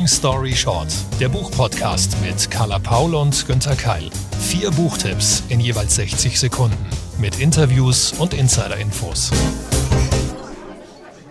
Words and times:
Long 0.00 0.08
Story 0.08 0.56
Short, 0.56 0.88
der 1.20 1.28
Buchpodcast 1.28 2.16
mit 2.22 2.50
Carla 2.50 2.78
Paul 2.78 3.14
und 3.14 3.46
Günther 3.46 3.76
Keil. 3.76 4.08
Vier 4.40 4.70
Buchtipps 4.70 5.44
in 5.50 5.60
jeweils 5.60 5.96
60 5.96 6.40
Sekunden 6.40 6.86
mit 7.18 7.38
Interviews 7.38 8.14
und 8.14 8.32
Insider-Infos. 8.32 9.30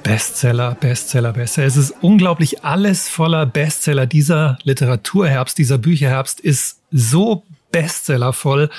Bestseller, 0.04 0.78
Bestseller, 0.80 1.34
Bestseller. 1.34 1.66
Es 1.66 1.78
ist 1.78 1.96
unglaublich 2.02 2.64
alles 2.64 3.10
voller 3.10 3.48
Bestseller. 3.48 4.06
Dieser 4.06 4.60
Literaturherbst, 4.62 5.58
dieser 5.58 5.80
Bücherherbst 5.80 6.40
ist 6.40 6.80
so 6.92 7.46
bestsellervoll. 7.72 8.70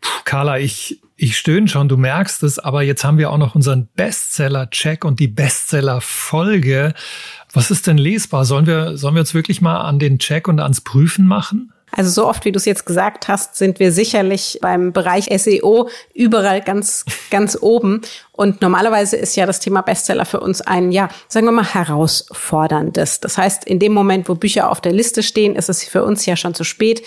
Puh, 0.00 0.20
Carla, 0.24 0.58
ich, 0.58 1.00
ich 1.16 1.36
stöhne 1.36 1.66
schon, 1.66 1.88
du 1.88 1.96
merkst 1.96 2.44
es, 2.44 2.60
aber 2.60 2.82
jetzt 2.82 3.02
haben 3.02 3.18
wir 3.18 3.32
auch 3.32 3.38
noch 3.38 3.56
unseren 3.56 3.88
Bestseller-Check 3.96 5.04
und 5.04 5.18
die 5.18 5.26
Bestseller-Folge. 5.28 6.94
Was 7.56 7.70
ist 7.70 7.86
denn 7.86 7.96
lesbar? 7.96 8.44
Sollen 8.44 8.66
wir, 8.66 8.98
sollen 8.98 9.14
wir 9.14 9.20
uns 9.20 9.32
wirklich 9.32 9.62
mal 9.62 9.80
an 9.80 9.98
den 9.98 10.18
Check 10.18 10.46
und 10.46 10.60
ans 10.60 10.82
Prüfen 10.82 11.26
machen? 11.26 11.72
Also 11.90 12.10
so 12.10 12.28
oft, 12.28 12.44
wie 12.44 12.52
du 12.52 12.58
es 12.58 12.66
jetzt 12.66 12.84
gesagt 12.84 13.28
hast, 13.28 13.56
sind 13.56 13.80
wir 13.80 13.92
sicherlich 13.92 14.58
beim 14.60 14.92
Bereich 14.92 15.28
SEO 15.40 15.88
überall 16.12 16.60
ganz, 16.60 17.06
ganz 17.30 17.56
oben. 17.58 18.02
Und 18.32 18.60
normalerweise 18.60 19.16
ist 19.16 19.36
ja 19.36 19.46
das 19.46 19.60
Thema 19.60 19.80
Bestseller 19.80 20.26
für 20.26 20.40
uns 20.40 20.60
ein, 20.60 20.92
ja, 20.92 21.08
sagen 21.28 21.46
wir 21.46 21.52
mal, 21.52 21.64
herausforderndes. 21.64 23.20
Das 23.20 23.38
heißt, 23.38 23.64
in 23.64 23.78
dem 23.78 23.94
Moment, 23.94 24.28
wo 24.28 24.34
Bücher 24.34 24.70
auf 24.70 24.82
der 24.82 24.92
Liste 24.92 25.22
stehen, 25.22 25.56
ist 25.56 25.70
es 25.70 25.82
für 25.84 26.04
uns 26.04 26.26
ja 26.26 26.36
schon 26.36 26.52
zu 26.52 26.64
spät. 26.64 27.02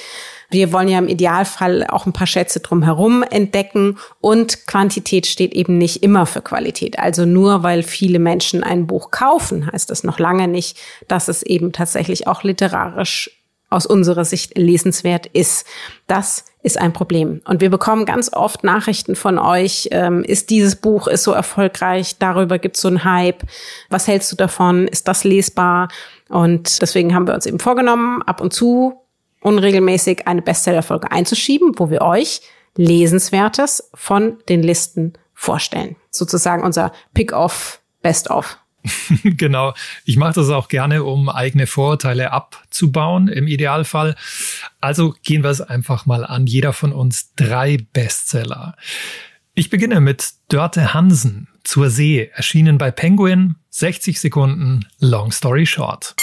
Wir 0.49 0.73
wollen 0.73 0.88
ja 0.88 0.98
im 0.98 1.08
Idealfall 1.08 1.85
auch 1.88 2.05
ein 2.05 2.13
paar 2.13 2.27
Schätze 2.27 2.59
drumherum 2.59 3.23
entdecken 3.23 3.98
und 4.20 4.66
Quantität 4.66 5.27
steht 5.27 5.53
eben 5.53 5.77
nicht 5.77 6.02
immer 6.02 6.26
für 6.26 6.41
Qualität. 6.41 6.98
Also 6.98 7.26
nur 7.26 7.63
weil 7.63 7.84
viele 7.84 8.20
Menschen 8.20 8.63
ein 8.63 8.88
Buch 8.88 9.12
kaufen, 9.12 9.71
heißt 9.71 9.90
das 9.90 10.04
noch 10.04 10.17
lange 10.17 10.48
nicht, 10.48 10.77
dass 11.07 11.27
es 11.27 11.43
eben 11.43 11.71
tatsächlich 11.71 12.27
auch 12.27 12.43
literarisch 12.43 13.32
aus 13.70 13.85
unserer 13.85 14.26
Sicht 14.26 14.57
lesenswert 14.57 15.27
ist. 15.27 15.65
Das 16.07 16.46
ist 16.63 16.79
ein 16.79 16.91
Problem. 16.91 17.41
Und 17.46 17.62
wir 17.62 17.70
bekommen 17.70 18.05
ganz 18.05 18.34
oft 18.34 18.63
Nachrichten 18.63 19.15
von 19.15 19.37
euch, 19.37 19.90
ähm, 19.91 20.24
ist 20.24 20.49
dieses 20.49 20.76
Buch 20.76 21.07
ist 21.07 21.24
so 21.24 21.31
erfolgreich, 21.31 22.18
darüber 22.18 22.59
gibt 22.59 22.76
es 22.76 22.81
so 22.81 22.87
einen 22.87 23.04
Hype, 23.04 23.43
was 23.90 24.07
hältst 24.07 24.31
du 24.31 24.35
davon, 24.35 24.87
ist 24.87 25.07
das 25.07 25.24
lesbar? 25.24 25.90
Und 26.27 26.81
deswegen 26.81 27.13
haben 27.13 27.27
wir 27.27 27.35
uns 27.35 27.46
eben 27.46 27.59
vorgenommen, 27.59 28.21
ab 28.24 28.41
und 28.41 28.54
zu 28.54 28.99
unregelmäßig 29.41 30.27
eine 30.27 30.41
Bestsellerfolge 30.41 31.12
einzuschieben, 31.12 31.73
wo 31.77 31.90
wir 31.90 32.01
euch 32.01 32.41
Lesenswertes 32.76 33.90
von 33.93 34.37
den 34.48 34.63
Listen 34.63 35.13
vorstellen. 35.34 35.96
Sozusagen 36.12 36.63
unser 36.63 36.91
Pick-off, 37.13 37.81
Best-of. 38.01 38.57
genau. 39.23 39.73
Ich 40.05 40.18
mache 40.18 40.34
das 40.34 40.49
auch 40.49 40.68
gerne, 40.68 41.04
um 41.04 41.29
eigene 41.29 41.68
Vorurteile 41.68 42.31
abzubauen 42.31 43.27
im 43.27 43.48
Idealfall. 43.48 44.15
Also 44.79 45.15
gehen 45.23 45.43
wir 45.43 45.49
es 45.49 45.62
einfach 45.62 46.05
mal 46.05 46.26
an. 46.26 46.48
Jeder 46.48 46.74
von 46.74 46.93
uns 46.93 47.34
drei 47.35 47.77
Bestseller. 47.93 48.76
Ich 49.53 49.70
beginne 49.70 49.99
mit 49.99 50.29
Dörte 50.48 50.93
Hansen 50.93 51.49
zur 51.63 51.90
See, 51.90 52.29
erschienen 52.34 52.77
bei 52.77 52.91
Penguin, 52.91 53.55
60 53.71 54.20
Sekunden, 54.20 54.85
Long 54.99 55.31
Story 55.31 55.65
Short. 55.65 56.15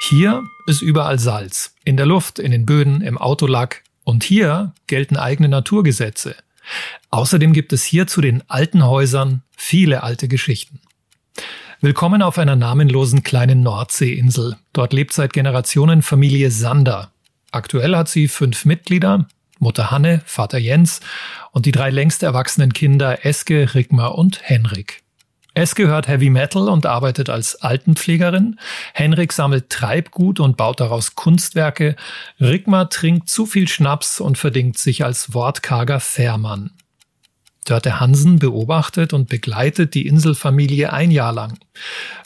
Hier 0.00 0.44
ist 0.66 0.82
überall 0.82 1.18
Salz. 1.18 1.74
In 1.84 1.96
der 1.96 2.06
Luft, 2.06 2.38
in 2.38 2.50
den 2.50 2.66
Böden, 2.66 3.00
im 3.00 3.18
Autolack. 3.18 3.82
Und 4.04 4.22
hier 4.22 4.72
gelten 4.86 5.16
eigene 5.16 5.48
Naturgesetze. 5.48 6.36
Außerdem 7.10 7.52
gibt 7.52 7.72
es 7.72 7.84
hier 7.84 8.06
zu 8.06 8.20
den 8.20 8.42
alten 8.48 8.84
Häusern 8.84 9.42
viele 9.56 10.02
alte 10.02 10.28
Geschichten. 10.28 10.80
Willkommen 11.80 12.22
auf 12.22 12.38
einer 12.38 12.56
namenlosen 12.56 13.22
kleinen 13.22 13.62
Nordseeinsel. 13.62 14.56
Dort 14.72 14.92
lebt 14.92 15.12
seit 15.12 15.32
Generationen 15.32 16.02
Familie 16.02 16.50
Sander. 16.50 17.10
Aktuell 17.50 17.96
hat 17.96 18.08
sie 18.08 18.28
fünf 18.28 18.64
Mitglieder, 18.64 19.26
Mutter 19.58 19.90
Hanne, 19.90 20.22
Vater 20.24 20.58
Jens 20.58 21.00
und 21.52 21.66
die 21.66 21.72
drei 21.72 21.90
längst 21.90 22.22
erwachsenen 22.22 22.72
Kinder 22.72 23.24
Eske, 23.24 23.74
Rigmar 23.74 24.16
und 24.16 24.40
Henrik. 24.42 25.02
Eske 25.56 25.86
hört 25.86 26.06
Heavy 26.06 26.28
Metal 26.28 26.68
und 26.68 26.84
arbeitet 26.84 27.30
als 27.30 27.56
Altenpflegerin. 27.56 28.60
Henrik 28.92 29.32
sammelt 29.32 29.70
Treibgut 29.70 30.38
und 30.38 30.58
baut 30.58 30.80
daraus 30.80 31.14
Kunstwerke. 31.14 31.96
Rigmar 32.38 32.90
trinkt 32.90 33.30
zu 33.30 33.46
viel 33.46 33.66
Schnaps 33.66 34.20
und 34.20 34.36
verdingt 34.36 34.76
sich 34.76 35.02
als 35.02 35.32
wortkarger 35.32 35.98
Fährmann. 35.98 36.72
Dörte 37.64 37.98
Hansen 37.98 38.38
beobachtet 38.38 39.14
und 39.14 39.30
begleitet 39.30 39.94
die 39.94 40.06
Inselfamilie 40.06 40.92
ein 40.92 41.10
Jahr 41.10 41.32
lang. 41.32 41.58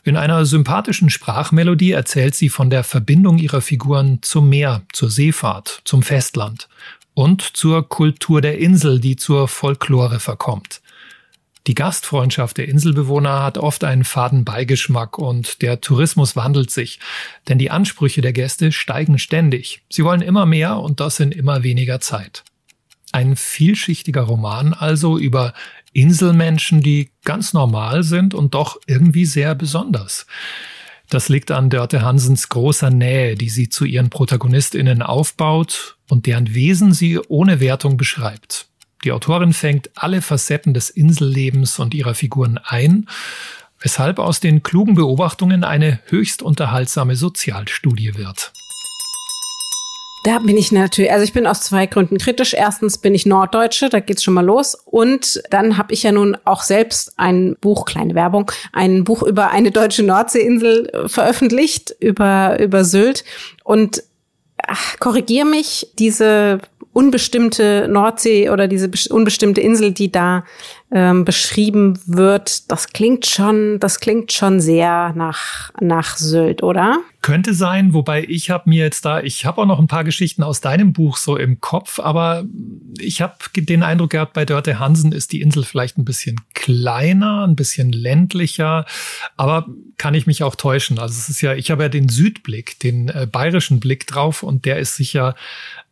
In 0.02 0.16
einer 0.16 0.44
sympathischen 0.44 1.08
Sprachmelodie 1.08 1.92
erzählt 1.92 2.34
sie 2.34 2.48
von 2.48 2.68
der 2.68 2.82
Verbindung 2.82 3.38
ihrer 3.38 3.60
Figuren 3.60 4.18
zum 4.22 4.48
Meer, 4.48 4.82
zur 4.92 5.08
Seefahrt, 5.08 5.82
zum 5.84 6.02
Festland 6.02 6.68
und 7.14 7.42
zur 7.42 7.88
Kultur 7.88 8.40
der 8.40 8.58
Insel, 8.58 8.98
die 8.98 9.14
zur 9.14 9.46
Folklore 9.46 10.18
verkommt. 10.18 10.80
Die 11.66 11.74
Gastfreundschaft 11.74 12.56
der 12.56 12.68
Inselbewohner 12.68 13.42
hat 13.42 13.58
oft 13.58 13.84
einen 13.84 14.04
faden 14.04 14.44
Beigeschmack 14.44 15.18
und 15.18 15.60
der 15.60 15.80
Tourismus 15.80 16.34
wandelt 16.34 16.70
sich, 16.70 17.00
denn 17.48 17.58
die 17.58 17.70
Ansprüche 17.70 18.22
der 18.22 18.32
Gäste 18.32 18.72
steigen 18.72 19.18
ständig. 19.18 19.82
Sie 19.90 20.04
wollen 20.04 20.22
immer 20.22 20.46
mehr 20.46 20.78
und 20.78 21.00
das 21.00 21.20
in 21.20 21.32
immer 21.32 21.62
weniger 21.62 22.00
Zeit. 22.00 22.44
Ein 23.12 23.36
vielschichtiger 23.36 24.22
Roman 24.22 24.72
also 24.72 25.18
über 25.18 25.52
Inselmenschen, 25.92 26.80
die 26.80 27.10
ganz 27.24 27.52
normal 27.52 28.04
sind 28.04 28.34
und 28.34 28.54
doch 28.54 28.78
irgendwie 28.86 29.26
sehr 29.26 29.54
besonders. 29.54 30.26
Das 31.10 31.28
liegt 31.28 31.50
an 31.50 31.70
Dörte 31.70 32.02
Hansens 32.02 32.48
großer 32.48 32.90
Nähe, 32.90 33.34
die 33.34 33.48
sie 33.48 33.68
zu 33.68 33.84
ihren 33.84 34.10
Protagonistinnen 34.10 35.02
aufbaut 35.02 35.98
und 36.08 36.26
deren 36.26 36.54
Wesen 36.54 36.92
sie 36.92 37.18
ohne 37.18 37.58
Wertung 37.58 37.96
beschreibt. 37.96 38.69
Die 39.04 39.12
Autorin 39.12 39.54
fängt 39.54 39.90
alle 39.94 40.20
Facetten 40.20 40.74
des 40.74 40.90
Insellebens 40.90 41.78
und 41.78 41.94
ihrer 41.94 42.14
Figuren 42.14 42.60
ein, 42.62 43.08
weshalb 43.80 44.18
aus 44.18 44.40
den 44.40 44.62
klugen 44.62 44.94
Beobachtungen 44.94 45.64
eine 45.64 46.00
höchst 46.06 46.42
unterhaltsame 46.42 47.16
Sozialstudie 47.16 48.14
wird. 48.16 48.52
Da 50.24 50.38
bin 50.38 50.58
ich 50.58 50.70
natürlich, 50.70 51.10
also 51.10 51.24
ich 51.24 51.32
bin 51.32 51.46
aus 51.46 51.62
zwei 51.62 51.86
Gründen 51.86 52.18
kritisch. 52.18 52.52
Erstens 52.52 52.98
bin 52.98 53.14
ich 53.14 53.24
Norddeutsche, 53.24 53.88
da 53.88 54.00
geht's 54.00 54.22
schon 54.22 54.34
mal 54.34 54.44
los. 54.44 54.74
Und 54.84 55.42
dann 55.48 55.78
habe 55.78 55.94
ich 55.94 56.02
ja 56.02 56.12
nun 56.12 56.36
auch 56.44 56.62
selbst 56.62 57.14
ein 57.16 57.56
Buch, 57.58 57.86
kleine 57.86 58.14
Werbung, 58.14 58.52
ein 58.74 59.04
Buch 59.04 59.22
über 59.22 59.48
eine 59.48 59.70
deutsche 59.70 60.02
Nordseeinsel 60.02 60.90
äh, 60.90 61.08
veröffentlicht, 61.08 61.96
über, 62.00 62.60
über 62.60 62.84
Sylt. 62.84 63.24
Und 63.64 64.02
ach, 64.66 64.98
korrigier 64.98 65.46
mich, 65.46 65.86
diese 65.98 66.60
unbestimmte 66.92 67.86
Nordsee 67.88 68.50
oder 68.50 68.66
diese 68.66 68.90
unbestimmte 69.10 69.60
Insel, 69.60 69.92
die 69.92 70.10
da 70.10 70.44
ähm, 70.92 71.24
beschrieben 71.24 72.00
wird, 72.06 72.70
das 72.70 72.88
klingt 72.88 73.26
schon, 73.26 73.78
das 73.78 74.00
klingt 74.00 74.32
schon 74.32 74.60
sehr 74.60 75.12
nach 75.14 75.70
nach 75.80 76.16
Sylt, 76.16 76.64
oder? 76.64 76.98
Könnte 77.22 77.54
sein, 77.54 77.92
wobei 77.92 78.24
ich 78.24 78.50
habe 78.50 78.68
mir 78.68 78.82
jetzt 78.82 79.04
da, 79.04 79.20
ich 79.20 79.44
habe 79.44 79.60
auch 79.60 79.66
noch 79.66 79.78
ein 79.78 79.86
paar 79.86 80.02
Geschichten 80.02 80.42
aus 80.42 80.60
deinem 80.60 80.92
Buch 80.92 81.16
so 81.16 81.36
im 81.36 81.60
Kopf, 81.60 82.00
aber 82.00 82.44
ich 82.98 83.22
habe 83.22 83.34
den 83.54 83.84
Eindruck 83.84 84.10
gehabt, 84.10 84.32
bei 84.32 84.44
Dörte 84.44 84.80
Hansen 84.80 85.12
ist 85.12 85.30
die 85.30 85.42
Insel 85.42 85.62
vielleicht 85.62 85.96
ein 85.96 86.04
bisschen 86.04 86.40
kleiner, 86.54 87.46
ein 87.46 87.56
bisschen 87.56 87.92
ländlicher, 87.92 88.84
aber 89.36 89.66
kann 89.96 90.14
ich 90.14 90.26
mich 90.26 90.42
auch 90.42 90.56
täuschen. 90.56 90.98
Also 90.98 91.12
es 91.12 91.28
ist 91.28 91.40
ja, 91.40 91.54
ich 91.54 91.70
habe 91.70 91.84
ja 91.84 91.88
den 91.88 92.08
Südblick, 92.08 92.80
den 92.80 93.10
äh, 93.10 93.28
bayerischen 93.30 93.78
Blick 93.78 94.06
drauf 94.06 94.42
und 94.42 94.64
der 94.64 94.78
ist 94.78 94.96
sicher 94.96 95.36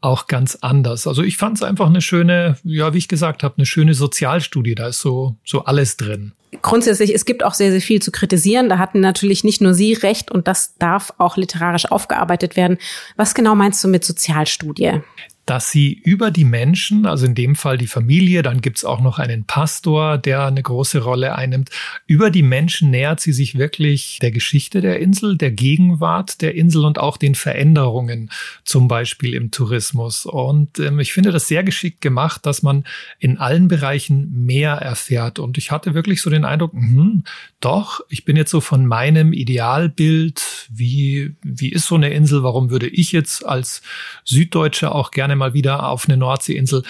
auch 0.01 0.27
ganz 0.27 0.59
anders. 0.61 1.07
Also 1.07 1.23
ich 1.23 1.37
fand 1.37 1.57
es 1.57 1.63
einfach 1.63 1.87
eine 1.87 2.01
schöne, 2.01 2.57
ja, 2.63 2.95
wie 2.95 2.99
ich 2.99 3.09
gesagt 3.09 3.43
habe, 3.43 3.57
eine 3.57 3.67
schöne 3.67 3.95
Sozialstudie. 3.95 4.75
Da 4.75 4.89
ist 4.89 5.01
so, 5.01 5.37
so 5.45 5.65
alles 5.65 5.97
drin. 5.97 6.33
Grundsätzlich, 6.63 7.15
es 7.15 7.25
gibt 7.25 7.45
auch 7.45 7.55
sehr, 7.55 7.71
sehr 7.71 7.81
viel 7.81 8.01
zu 8.01 8.11
kritisieren. 8.11 8.69
Da 8.69 8.79
hatten 8.79 9.01
natürlich 9.01 9.45
nicht 9.45 9.61
nur 9.61 9.75
Sie 9.75 9.93
recht 9.93 10.31
und 10.31 10.49
das 10.49 10.77
darf 10.79 11.13
auch 11.19 11.37
literarisch 11.37 11.91
aufgearbeitet 11.91 12.57
werden. 12.57 12.79
Was 13.17 13.35
genau 13.35 13.55
meinst 13.55 13.83
du 13.85 13.89
mit 13.89 14.05
Sozialstudie? 14.05 15.01
Dass 15.49 15.71
sie 15.71 15.95
über 15.95 16.31
die 16.31 16.45
Menschen, 16.45 17.07
also 17.07 17.25
in 17.25 17.35
dem 17.35 17.57
Fall 17.57 17.79
die 17.79 17.87
Familie, 17.87 18.43
dann 18.43 18.61
gibt's 18.61 18.85
auch 18.85 19.01
noch 19.01 19.19
einen 19.19 19.45
Pastor, 19.45 20.19
der 20.19 20.45
eine 20.45 20.63
große 20.63 21.03
Rolle 21.03 21.35
einnimmt, 21.37 21.71
über 22.07 22.31
die 22.31 22.43
Menschen 22.43 22.91
nähert 22.91 23.21
sie 23.21 23.33
sich 23.33 23.57
wirklich 23.57 24.19
der 24.21 24.31
Geschichte 24.31 24.83
der 24.83 25.01
Insel, 25.01 25.39
der 25.39 25.51
Gegenwart 25.51 26.43
der 26.43 26.55
Insel 26.55 26.85
und 26.85 26.99
auch 26.99 27.17
den 27.17 27.35
Veränderungen, 27.35 28.31
zum 28.65 28.89
Beispiel 28.89 29.33
im 29.33 29.51
Tourismus. 29.51 30.27
Und 30.27 30.81
ähm, 30.81 31.01
ich 31.01 31.15
finde 31.15 31.33
das 31.33 31.49
sehr 31.49 31.65
geschickt 31.65 32.03
gemacht, 32.03 32.45
dass 32.45 32.63
man 32.63 32.85
in 33.19 33.39
allen 33.39 33.69
Bereichen 33.69 34.45
mehr 34.45 34.73
erfährt. 34.75 35.39
Und 35.39 35.57
ich 35.57 35.71
hatte 35.71 35.95
wirklich 35.95 36.21
so 36.21 36.29
den 36.29 36.45
Eindruck, 36.45 36.75
mh, 36.75 37.23
doch, 37.61 38.01
ich 38.11 38.27
bin 38.27 38.37
jetzt 38.37 38.51
so 38.51 38.61
von 38.61 38.87
meinem 38.87 39.33
Idealbild, 39.33 40.69
wie, 40.69 41.37
wie 41.43 41.71
ist 41.71 41.87
so 41.87 41.95
eine 41.95 42.11
Insel, 42.11 42.43
warum 42.43 42.69
würde 42.69 42.87
ich 42.87 43.13
jetzt 43.13 43.47
als 43.47 43.81
Süddeutsche 44.27 44.93
auch 44.95 45.11
gerne 45.11 45.38
mal 45.39 45.55
wieder 45.55 45.89
auf 45.89 46.07
eine 46.07 46.17
Nordseeinsel, 46.17 46.83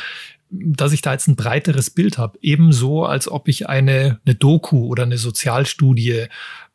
dass 0.50 0.93
ich 0.93 1.03
da 1.03 1.12
jetzt 1.12 1.29
ein 1.29 1.37
breiteres 1.37 1.91
Bild 1.91 2.19
habe. 2.19 2.39
Ebenso, 2.41 3.05
als 3.05 3.31
ob 3.31 3.49
ich 3.49 3.69
eine, 3.69 4.19
eine 4.25 4.35
Doku 4.35 4.87
oder 4.87 5.03
eine 5.03 5.19
Sozialstudie 5.19 6.27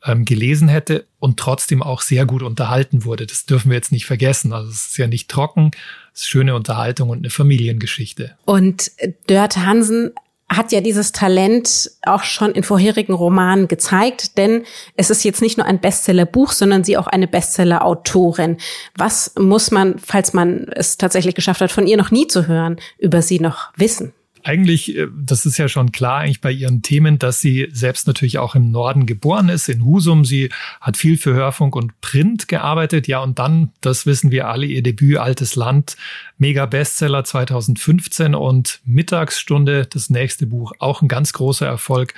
ähm, 0.06 0.26
gelesen 0.26 0.68
hätte 0.68 1.08
und 1.20 1.40
trotzdem 1.40 1.82
auch 1.82 2.02
sehr 2.02 2.26
gut 2.26 2.44
unterhalten 2.44 3.06
wurde. 3.06 3.26
Das 3.26 3.46
dürfen 3.46 3.70
wir 3.70 3.76
jetzt 3.76 3.92
nicht 3.92 4.06
vergessen. 4.06 4.54
Also 4.54 4.70
es 4.70 4.88
ist 4.88 4.98
ja 4.98 5.08
nicht 5.08 5.30
trocken, 5.30 5.72
es 6.14 6.22
ist 6.22 6.28
schöne 6.28 6.56
Unterhaltung 6.56 7.10
und 7.10 7.20
eine 7.20 7.30
Familiengeschichte. 7.30 8.36
Und 8.46 8.92
Dörte 9.28 9.66
Hansen 9.66 10.12
hat 10.58 10.72
ja 10.72 10.82
dieses 10.82 11.12
Talent 11.12 11.92
auch 12.04 12.24
schon 12.24 12.52
in 12.52 12.64
vorherigen 12.64 13.14
Romanen 13.14 13.68
gezeigt, 13.68 14.38
denn 14.38 14.64
es 14.96 15.10
ist 15.10 15.24
jetzt 15.24 15.42
nicht 15.42 15.58
nur 15.58 15.68
ein 15.68 15.80
Bestsellerbuch, 15.80 16.52
sondern 16.52 16.84
sie 16.84 16.98
auch 16.98 17.08
eine 17.08 17.28
Bestseller-Autorin. 17.28 18.58
Was 18.98 19.34
muss 19.38 19.72
man, 19.72 20.00
falls 20.00 20.34
man 20.34 20.68
es 20.76 20.98
tatsächlich 20.98 21.36
geschafft 21.36 21.62
hat, 21.62 21.72
von 21.72 21.88
ihr 21.88 21.98
noch 21.98 22.12
nie 22.12 22.28
zu 22.28 22.48
hören, 22.48 22.78
über 22.98 23.22
sie 23.22 23.40
noch 23.40 23.72
wissen? 23.76 24.14
Eigentlich, 24.44 24.96
äh, 24.96 25.08
das 25.16 25.46
ist 25.46 25.58
ja 25.58 25.68
schon 25.68 25.92
klar 25.92 26.20
eigentlich 26.20 26.42
bei 26.42 26.52
ihren 26.52 26.82
Themen, 26.82 27.20
dass 27.20 27.40
sie 27.40 27.70
selbst 27.72 28.08
natürlich 28.08 28.38
auch 28.38 28.56
im 28.56 28.72
Norden 28.72 29.06
geboren 29.06 29.50
ist, 29.50 29.70
in 29.70 29.84
Husum. 29.86 30.26
Sie 30.26 30.50
hat 30.82 30.98
viel 30.98 31.18
für 31.18 31.34
Hörfunk 31.34 31.76
und 31.76 32.00
Print 32.02 32.48
gearbeitet. 32.48 33.08
Ja, 33.08 33.20
und 33.20 33.40
dann, 33.40 33.72
das 33.82 34.06
wissen 34.06 34.32
wir 34.32 34.48
alle, 34.48 34.66
ihr 34.66 34.84
Debüt 34.84 35.18
Altes 35.18 35.56
Land, 35.56 35.96
mega 36.38 36.66
Bestseller 36.66 37.24
2015 37.24 38.36
und 38.36 38.82
Mittagsstunde, 38.86 39.86
das 39.86 40.10
nächste 40.10 40.46
Buch, 40.46 40.74
auch 40.80 41.02
ein 41.02 41.08
ganz 41.08 41.34
großer 41.34 41.66
Erfolg 41.66 42.14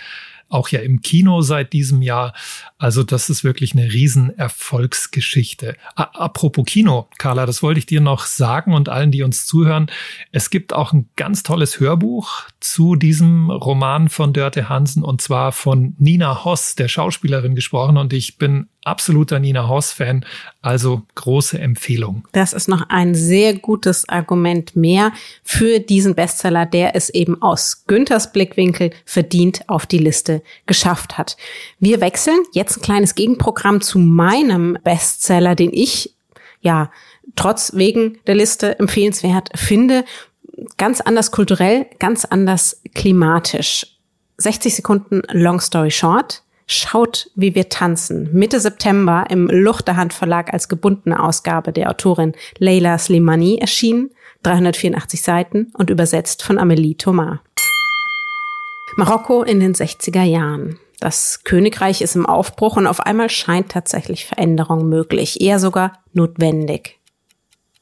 auch 0.50 0.70
ja 0.70 0.80
im 0.80 1.02
Kino 1.02 1.42
seit 1.42 1.74
diesem 1.74 2.02
Jahr. 2.02 2.34
Also 2.78 3.04
das 3.04 3.30
ist 3.30 3.44
wirklich 3.44 3.74
eine 3.74 3.92
Riesenerfolgsgeschichte. 3.92 5.76
Apropos 5.96 6.66
Kino, 6.66 7.10
Carla, 7.18 7.46
das 7.46 7.64
wollte 7.64 7.80
ich 7.80 7.86
dir 7.86 8.02
noch 8.02 8.26
sagen 8.26 8.74
und 8.74 8.90
allen, 8.90 9.12
die 9.12 9.24
uns 9.24 9.46
zuhören. 9.46 9.88
Es 10.32 10.50
gibt 10.50 10.74
auch 10.74 10.94
ein 10.94 11.10
ganz 11.16 11.44
tolles 11.44 11.80
Hörbuch 11.80 12.44
zu 12.60 12.96
diesem 12.96 13.50
Roman 13.50 14.10
von 14.10 14.34
Dörte 14.34 14.70
Hansen 14.70 15.04
und 15.04 15.22
zwar 15.22 15.52
von 15.52 15.96
Nina 15.98 16.46
Hoss, 16.46 16.76
der 16.76 16.88
Schauspielerin, 16.88 17.56
gesprochen. 17.56 17.98
Und 17.98 18.14
ich 18.14 18.38
bin 18.38 18.68
absoluter 18.86 19.40
Nina 19.40 19.68
Hoss-Fan, 19.68 20.26
also 20.62 21.02
große 21.16 21.60
Empfehlung. 21.60 22.28
Das 22.32 22.54
ist 22.54 22.68
noch 22.68 22.90
ein 22.90 23.16
sehr 23.16 23.56
gutes 23.56 24.08
Argument 24.08 24.76
mehr 24.76 25.12
für 25.44 25.80
diesen 25.80 26.16
Bestseller, 26.16 26.66
der 26.66 26.96
es 26.96 27.10
eben 27.10 27.42
aus 27.42 27.86
Günthers 27.88 28.32
Blickwinkel 28.32 28.92
verdient 29.06 29.68
auf 29.68 29.86
die 29.86 29.98
Liste 29.98 30.42
geschafft 30.66 31.18
hat. 31.18 31.36
Wir 31.80 32.00
wechseln 32.00 32.40
jetzt 32.54 32.78
ein 32.78 32.82
kleines 32.82 33.16
Gegenprogramm 33.16 33.82
zu 33.82 34.00
meinem 34.00 34.78
Bestseller, 34.84 35.56
den 35.56 35.74
ich 35.74 36.16
ja 36.62 36.92
trotz 37.36 37.74
wegen 37.76 38.20
der 38.28 38.36
Liste 38.36 38.80
empfehlenswert 38.80 39.50
finde. 39.56 40.06
Ganz 40.78 41.02
anders 41.02 41.32
kulturell, 41.32 41.88
ganz 42.00 42.24
anders 42.24 42.82
klimatisch. 42.94 43.88
60 44.38 44.76
Sekunden 44.76 45.22
Long 45.32 45.60
Story 45.60 45.92
Short. 45.92 46.44
Schaut, 46.68 47.30
wie 47.36 47.54
wir 47.54 47.70
tanzen. 47.70 48.30
Mitte 48.34 48.60
September 48.60 49.26
im 49.30 49.48
Luchterhand 49.48 50.14
Verlag 50.14 50.52
als 50.52 50.68
gebundene 50.68 51.22
Ausgabe 51.22 51.72
der 51.72 51.92
Autorin 51.92 52.34
Leila 52.58 52.98
Slimani 52.98 53.58
erschienen, 53.58 54.10
384 54.44 55.22
Seiten 55.22 55.72
und 55.78 55.90
übersetzt 55.90 56.42
von 56.42 56.58
Amélie 56.58 56.98
Thomas. 56.98 57.40
Marokko 58.98 59.44
in 59.44 59.60
den 59.60 59.76
60er 59.76 60.24
Jahren. 60.24 60.80
Das 61.00 61.44
Königreich 61.44 62.02
ist 62.02 62.16
im 62.16 62.26
Aufbruch 62.26 62.78
und 62.78 62.88
auf 62.88 63.02
einmal 63.02 63.30
scheint 63.30 63.70
tatsächlich 63.70 64.26
Veränderung 64.26 64.90
möglich, 64.90 65.42
eher 65.42 65.60
sogar 65.60 66.00
notwendig. 66.14 66.98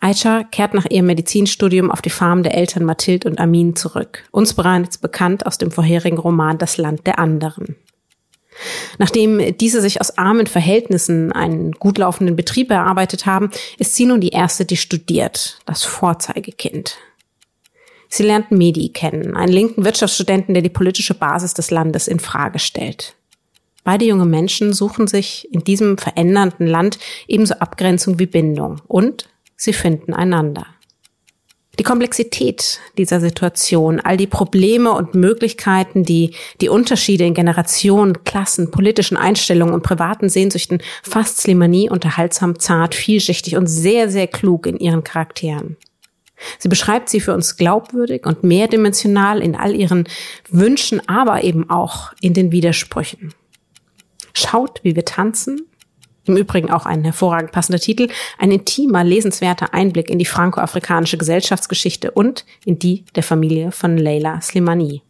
Aisha 0.01 0.43
kehrt 0.43 0.73
nach 0.73 0.85
ihrem 0.89 1.05
Medizinstudium 1.05 1.89
auf 1.89 2.01
die 2.01 2.09
Farm 2.09 2.43
der 2.43 2.55
Eltern 2.55 2.83
Mathilde 2.83 3.29
und 3.29 3.39
Amin 3.39 3.77
zurück, 3.77 4.23
uns 4.31 4.53
bereits 4.53 4.97
bekannt 4.97 5.45
aus 5.45 5.57
dem 5.57 5.71
vorherigen 5.71 6.17
Roman 6.17 6.57
Das 6.57 6.75
Land 6.77 7.07
der 7.07 7.19
anderen. 7.19 7.77
Nachdem 8.97 9.57
diese 9.57 9.81
sich 9.81 9.99
aus 9.99 10.17
armen 10.17 10.47
Verhältnissen 10.47 11.31
einen 11.31 11.71
gut 11.73 11.97
laufenden 11.97 12.35
Betrieb 12.35 12.71
erarbeitet 12.71 13.25
haben, 13.25 13.49
ist 13.77 13.95
sie 13.95 14.05
nun 14.05 14.21
die 14.21 14.29
erste, 14.29 14.65
die 14.65 14.77
studiert, 14.77 15.59
das 15.65 15.83
Vorzeigekind. 15.83 16.97
Sie 18.09 18.23
lernt 18.23 18.51
Medi 18.51 18.89
kennen, 18.89 19.35
einen 19.35 19.51
linken 19.51 19.85
Wirtschaftsstudenten, 19.85 20.53
der 20.53 20.61
die 20.61 20.69
politische 20.69 21.15
Basis 21.15 21.55
des 21.55 21.71
Landes 21.71 22.07
in 22.07 22.19
Frage 22.19 22.59
stellt. 22.59 23.15
Beide 23.83 24.05
junge 24.05 24.25
Menschen 24.25 24.71
suchen 24.73 25.07
sich 25.07 25.51
in 25.51 25.63
diesem 25.63 25.97
verändernden 25.97 26.67
Land 26.67 26.99
ebenso 27.27 27.55
Abgrenzung 27.55 28.19
wie 28.19 28.27
Bindung 28.27 28.81
und 28.87 29.27
sie 29.57 29.73
finden 29.73 30.13
einander. 30.13 30.67
Die 31.79 31.83
Komplexität 31.83 32.79
dieser 32.99 33.19
Situation, 33.19 33.99
all 33.99 34.15
die 34.15 34.27
Probleme 34.27 34.91
und 34.91 35.15
Möglichkeiten, 35.15 36.03
die 36.03 36.35
die 36.61 36.69
Unterschiede 36.69 37.25
in 37.25 37.33
Generationen, 37.33 38.23
Klassen, 38.23 38.69
politischen 38.69 39.17
Einstellungen 39.17 39.73
und 39.73 39.81
privaten 39.81 40.29
Sehnsüchten 40.29 40.83
fasst 41.01 41.41
Slimani 41.41 41.89
unterhaltsam, 41.89 42.59
zart, 42.59 42.93
vielschichtig 42.93 43.57
und 43.57 43.65
sehr, 43.65 44.07
sehr 44.09 44.27
klug 44.27 44.67
in 44.67 44.77
ihren 44.77 45.03
Charakteren. 45.03 45.77
Sie 46.59 46.69
beschreibt 46.69 47.09
sie 47.09 47.19
für 47.19 47.33
uns 47.33 47.57
glaubwürdig 47.57 48.27
und 48.27 48.43
mehrdimensional 48.43 49.41
in 49.41 49.55
all 49.55 49.75
ihren 49.75 50.07
Wünschen, 50.49 51.01
aber 51.07 51.43
eben 51.43 51.71
auch 51.71 52.13
in 52.21 52.35
den 52.35 52.51
Widersprüchen. 52.51 53.33
Schaut, 54.33 54.79
wie 54.83 54.95
wir 54.95 55.05
tanzen, 55.05 55.67
im 56.25 56.37
Übrigen 56.37 56.71
auch 56.71 56.85
ein 56.85 57.03
hervorragend 57.03 57.51
passender 57.51 57.79
Titel, 57.79 58.07
ein 58.37 58.51
intimer, 58.51 59.03
lesenswerter 59.03 59.73
Einblick 59.73 60.09
in 60.09 60.19
die 60.19 60.25
franco-afrikanische 60.25 61.17
Gesellschaftsgeschichte 61.17 62.11
und 62.11 62.45
in 62.65 62.79
die 62.79 63.05
der 63.15 63.23
Familie 63.23 63.71
von 63.71 63.97
Leila 63.97 64.41
Slimani. 64.41 65.01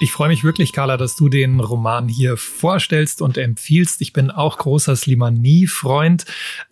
Ich 0.00 0.10
freue 0.10 0.28
mich 0.28 0.42
wirklich, 0.42 0.72
Carla, 0.72 0.96
dass 0.96 1.14
du 1.14 1.28
den 1.28 1.60
Roman 1.60 2.08
hier 2.08 2.36
vorstellst 2.36 3.22
und 3.22 3.38
empfiehlst. 3.38 4.02
Ich 4.02 4.12
bin 4.12 4.30
auch 4.30 4.58
großer 4.58 4.96
Slimani-Freund. 4.96 6.24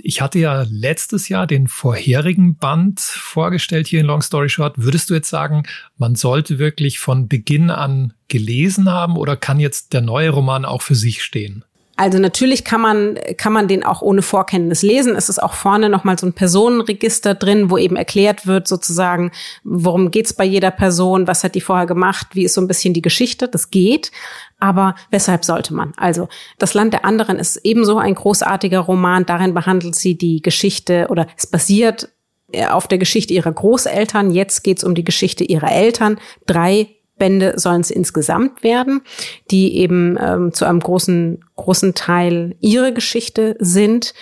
Ich 0.03 0.21
hatte 0.21 0.41
ja 0.41 0.67
letztes 0.69 1.29
Jahr 1.29 1.47
den 1.47 1.69
vorherigen 1.69 2.57
Band 2.57 3.01
vorgestellt 3.01 3.87
hier 3.87 4.01
in 4.01 4.07
Long 4.07 4.23
Story 4.23 4.49
Short. 4.49 4.75
Würdest 4.77 5.09
du 5.09 5.15
jetzt 5.15 5.31
sagen, 5.31 5.63
man 5.97 6.17
sollte 6.17 6.59
wirklich 6.59 6.99
von 6.99 7.29
Beginn 7.29 7.71
an 7.71 8.13
gelesen 8.27 8.91
haben 8.91 9.17
oder 9.17 9.37
kann 9.37 9.61
jetzt 9.61 9.93
der 9.93 10.03
neue 10.03 10.31
Roman 10.31 10.65
auch 10.65 10.83
für 10.83 10.97
sich 10.97 11.23
stehen? 11.23 11.65
Also 11.97 12.19
natürlich 12.19 12.65
kann 12.65 12.81
man, 12.81 13.19
kann 13.37 13.53
man 13.53 13.69
den 13.69 13.85
auch 13.85 14.01
ohne 14.01 14.23
Vorkenntnis 14.23 14.83
lesen. 14.83 15.15
Es 15.15 15.29
ist 15.29 15.43
auch 15.43 15.53
vorne 15.53 15.91
nochmal 15.91 16.19
so 16.19 16.27
ein 16.27 16.33
Personenregister 16.33 17.35
drin, 17.35 17.71
wo 17.71 17.77
eben 17.77 17.97
erklärt 17.97 18.47
wird 18.47 18.67
sozusagen, 18.67 19.31
worum 19.63 20.11
geht's 20.11 20.33
bei 20.33 20.45
jeder 20.45 20.71
Person, 20.71 21.27
was 21.27 21.45
hat 21.45 21.55
die 21.55 21.61
vorher 21.61 21.87
gemacht, 21.87 22.29
wie 22.33 22.45
ist 22.45 22.55
so 22.55 22.63
ein 22.63 22.67
bisschen 22.67 22.95
die 22.95 23.03
Geschichte. 23.03 23.47
Das 23.47 23.71
geht. 23.71 24.11
Aber 24.59 24.95
weshalb 25.11 25.45
sollte 25.45 25.75
man? 25.75 25.93
Also, 25.97 26.29
das 26.59 26.73
Land 26.73 26.95
der 26.95 27.05
anderen 27.05 27.39
ist 27.39 27.59
ebenso 27.65 27.99
ein 27.99 28.15
großartiger 28.15 28.81
Roman. 28.81 29.27
Darin 29.27 29.55
behandelt 29.55 29.95
sie 29.95 30.17
die 30.17 30.41
Geschichte 30.41 31.09
oder 31.11 31.27
es 31.37 31.47
basiert 31.47 32.09
äh, 32.53 32.67
auf 32.67 32.89
der 32.89 32.99
Geschichte 32.99 33.35
ihrer 33.35 33.53
Großeltern. 33.53 34.31
Jetzt 34.31 34.63
geht's 34.63 34.85
um 34.85 34.95
die 34.95 35.05
Geschichte 35.05 35.45
ihrer 35.45 35.73
Eltern. 35.73 36.19
Drei 36.47 36.89
Bände 37.19 37.55
sollen 37.57 37.83
es 37.83 37.91
insgesamt 37.91 38.63
werden, 38.63 39.03
die 39.51 39.77
eben 39.77 40.19
ähm, 40.21 40.53
zu 40.53 40.65
einem 40.65 40.81
großen, 40.81 41.45
großen 41.57 41.95
Teil 41.95 42.57
ihre 42.61 42.93
Geschichte 42.93 43.57
sind. 43.59 44.15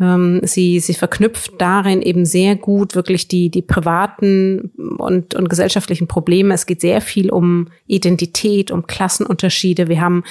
Ähm, 0.00 0.40
sie, 0.42 0.80
sie 0.80 0.94
verknüpft 0.94 1.52
darin 1.58 2.02
eben 2.02 2.24
sehr 2.24 2.56
gut 2.56 2.94
wirklich 2.94 3.28
die, 3.28 3.50
die 3.50 3.62
privaten 3.62 4.72
und, 4.98 5.34
und 5.34 5.48
gesellschaftlichen 5.48 6.08
Probleme. 6.08 6.54
Es 6.54 6.66
geht 6.66 6.80
sehr 6.80 7.00
viel 7.00 7.30
um 7.30 7.68
Identität, 7.86 8.70
um 8.70 8.86
Klassenunterschiede. 8.86 9.88
Wir 9.88 10.00
haben 10.00 10.24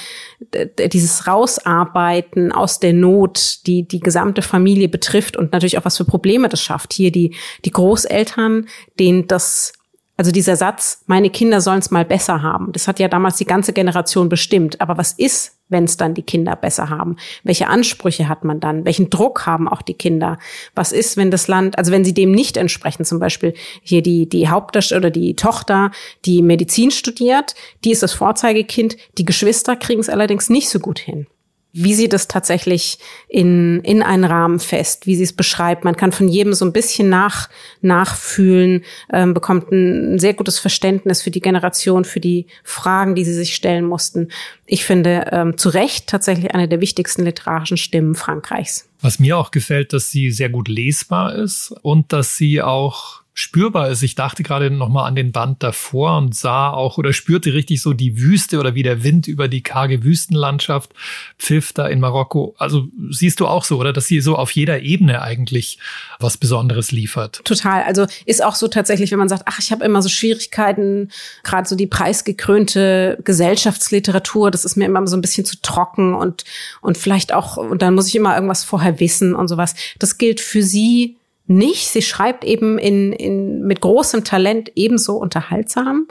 dieses 0.92 1.26
Rausarbeiten 1.26 2.52
aus 2.52 2.80
der 2.80 2.92
Not, 2.92 3.66
die 3.66 3.86
die 3.86 4.00
gesamte 4.00 4.42
Familie 4.42 4.88
betrifft 4.88 5.36
und 5.36 5.52
natürlich 5.52 5.78
auch 5.78 5.84
was 5.84 5.96
für 5.96 6.04
Probleme 6.04 6.48
das 6.48 6.60
schafft. 6.60 6.92
Hier 6.92 7.12
die, 7.12 7.34
die 7.64 7.70
Großeltern, 7.70 8.66
denen 8.98 9.26
das 9.28 9.72
also 10.16 10.30
dieser 10.30 10.56
Satz, 10.56 11.02
meine 11.06 11.30
Kinder 11.30 11.60
sollen 11.60 11.78
es 11.78 11.90
mal 11.90 12.04
besser 12.04 12.42
haben, 12.42 12.70
das 12.72 12.86
hat 12.86 12.98
ja 13.00 13.08
damals 13.08 13.36
die 13.36 13.46
ganze 13.46 13.72
Generation 13.72 14.28
bestimmt. 14.28 14.80
Aber 14.80 14.98
was 14.98 15.12
ist, 15.12 15.58
wenn 15.68 15.84
es 15.84 15.96
dann 15.96 16.14
die 16.14 16.22
Kinder 16.22 16.54
besser 16.54 16.90
haben? 16.90 17.16
Welche 17.44 17.68
Ansprüche 17.68 18.28
hat 18.28 18.44
man 18.44 18.60
dann? 18.60 18.84
Welchen 18.84 19.08
Druck 19.08 19.46
haben 19.46 19.68
auch 19.68 19.80
die 19.80 19.94
Kinder? 19.94 20.38
Was 20.74 20.92
ist, 20.92 21.16
wenn 21.16 21.30
das 21.30 21.48
Land, 21.48 21.78
also 21.78 21.92
wenn 21.92 22.04
sie 22.04 22.14
dem 22.14 22.30
nicht 22.30 22.58
entsprechen, 22.58 23.04
zum 23.04 23.20
Beispiel 23.20 23.54
hier 23.82 24.02
die, 24.02 24.28
die 24.28 24.48
Hauptdarsteller 24.48 25.00
oder 25.00 25.10
die 25.10 25.34
Tochter, 25.34 25.90
die 26.26 26.42
Medizin 26.42 26.90
studiert, 26.90 27.54
die 27.84 27.90
ist 27.90 28.02
das 28.02 28.12
Vorzeigekind, 28.12 28.96
die 29.18 29.24
Geschwister 29.24 29.76
kriegen 29.76 30.00
es 30.00 30.10
allerdings 30.10 30.50
nicht 30.50 30.68
so 30.68 30.78
gut 30.78 30.98
hin 30.98 31.26
wie 31.72 31.94
sie 31.94 32.08
das 32.08 32.28
tatsächlich 32.28 32.98
in, 33.28 33.80
in 33.80 34.02
einen 34.02 34.24
Rahmen 34.24 34.60
fest, 34.60 35.06
wie 35.06 35.16
sie 35.16 35.22
es 35.22 35.32
beschreibt. 35.32 35.84
Man 35.84 35.96
kann 35.96 36.12
von 36.12 36.28
jedem 36.28 36.52
so 36.52 36.66
ein 36.66 36.72
bisschen 36.72 37.08
nach, 37.08 37.48
nachfühlen, 37.80 38.84
ähm, 39.12 39.32
bekommt 39.32 39.72
ein 39.72 40.18
sehr 40.18 40.34
gutes 40.34 40.58
Verständnis 40.58 41.22
für 41.22 41.30
die 41.30 41.40
Generation, 41.40 42.04
für 42.04 42.20
die 42.20 42.46
Fragen, 42.62 43.14
die 43.14 43.24
sie 43.24 43.34
sich 43.34 43.54
stellen 43.54 43.86
mussten. 43.86 44.28
Ich 44.66 44.84
finde 44.84 45.28
ähm, 45.32 45.56
zu 45.56 45.70
Recht 45.70 46.08
tatsächlich 46.08 46.54
eine 46.54 46.68
der 46.68 46.80
wichtigsten 46.80 47.24
literarischen 47.24 47.78
Stimmen 47.78 48.14
Frankreichs. 48.14 48.88
Was 49.00 49.18
mir 49.18 49.38
auch 49.38 49.50
gefällt, 49.50 49.94
dass 49.94 50.10
sie 50.10 50.30
sehr 50.30 50.50
gut 50.50 50.68
lesbar 50.68 51.34
ist 51.34 51.74
und 51.82 52.12
dass 52.12 52.36
sie 52.36 52.60
auch 52.60 53.21
spürbar 53.34 53.88
ist. 53.88 54.02
Ich 54.02 54.14
dachte 54.14 54.42
gerade 54.42 54.70
nochmal 54.70 55.08
an 55.08 55.14
den 55.14 55.32
Band 55.32 55.62
davor 55.62 56.18
und 56.18 56.34
sah 56.34 56.70
auch 56.70 56.98
oder 56.98 57.12
spürte 57.14 57.54
richtig 57.54 57.80
so 57.80 57.94
die 57.94 58.20
Wüste 58.20 58.58
oder 58.58 58.74
wie 58.74 58.82
der 58.82 59.04
Wind 59.04 59.26
über 59.26 59.48
die 59.48 59.62
karge 59.62 60.04
Wüstenlandschaft 60.04 60.92
pfiff 61.38 61.72
da 61.72 61.86
in 61.86 62.00
Marokko. 62.00 62.54
Also 62.58 62.88
siehst 63.10 63.40
du 63.40 63.46
auch 63.46 63.64
so, 63.64 63.78
oder 63.78 63.94
dass 63.94 64.06
sie 64.06 64.20
so 64.20 64.36
auf 64.36 64.50
jeder 64.50 64.80
Ebene 64.80 65.22
eigentlich 65.22 65.78
was 66.18 66.36
Besonderes 66.36 66.92
liefert. 66.92 67.40
Total. 67.44 67.82
Also 67.84 68.06
ist 68.26 68.44
auch 68.44 68.54
so 68.54 68.68
tatsächlich, 68.68 69.10
wenn 69.12 69.18
man 69.18 69.30
sagt, 69.30 69.44
ach, 69.46 69.58
ich 69.58 69.72
habe 69.72 69.84
immer 69.84 70.02
so 70.02 70.10
Schwierigkeiten, 70.10 71.10
gerade 71.42 71.66
so 71.66 71.74
die 71.74 71.86
preisgekrönte 71.86 73.18
Gesellschaftsliteratur, 73.24 74.50
das 74.50 74.66
ist 74.66 74.76
mir 74.76 74.84
immer 74.84 75.06
so 75.06 75.16
ein 75.16 75.22
bisschen 75.22 75.46
zu 75.46 75.56
trocken 75.62 76.14
und, 76.14 76.44
und 76.82 76.98
vielleicht 76.98 77.32
auch, 77.32 77.56
und 77.56 77.80
dann 77.80 77.94
muss 77.94 78.08
ich 78.08 78.14
immer 78.14 78.34
irgendwas 78.34 78.62
vorher 78.62 79.00
wissen 79.00 79.34
und 79.34 79.48
sowas. 79.48 79.74
Das 79.98 80.18
gilt 80.18 80.40
für 80.40 80.62
sie 80.62 81.16
nicht. 81.46 81.88
Sie 81.88 82.02
schreibt 82.02 82.44
eben 82.44 82.78
in, 82.78 83.12
in, 83.12 83.62
mit 83.62 83.80
großem 83.80 84.24
Talent 84.24 84.72
ebenso 84.74 85.16
unterhaltsam. 85.16 86.06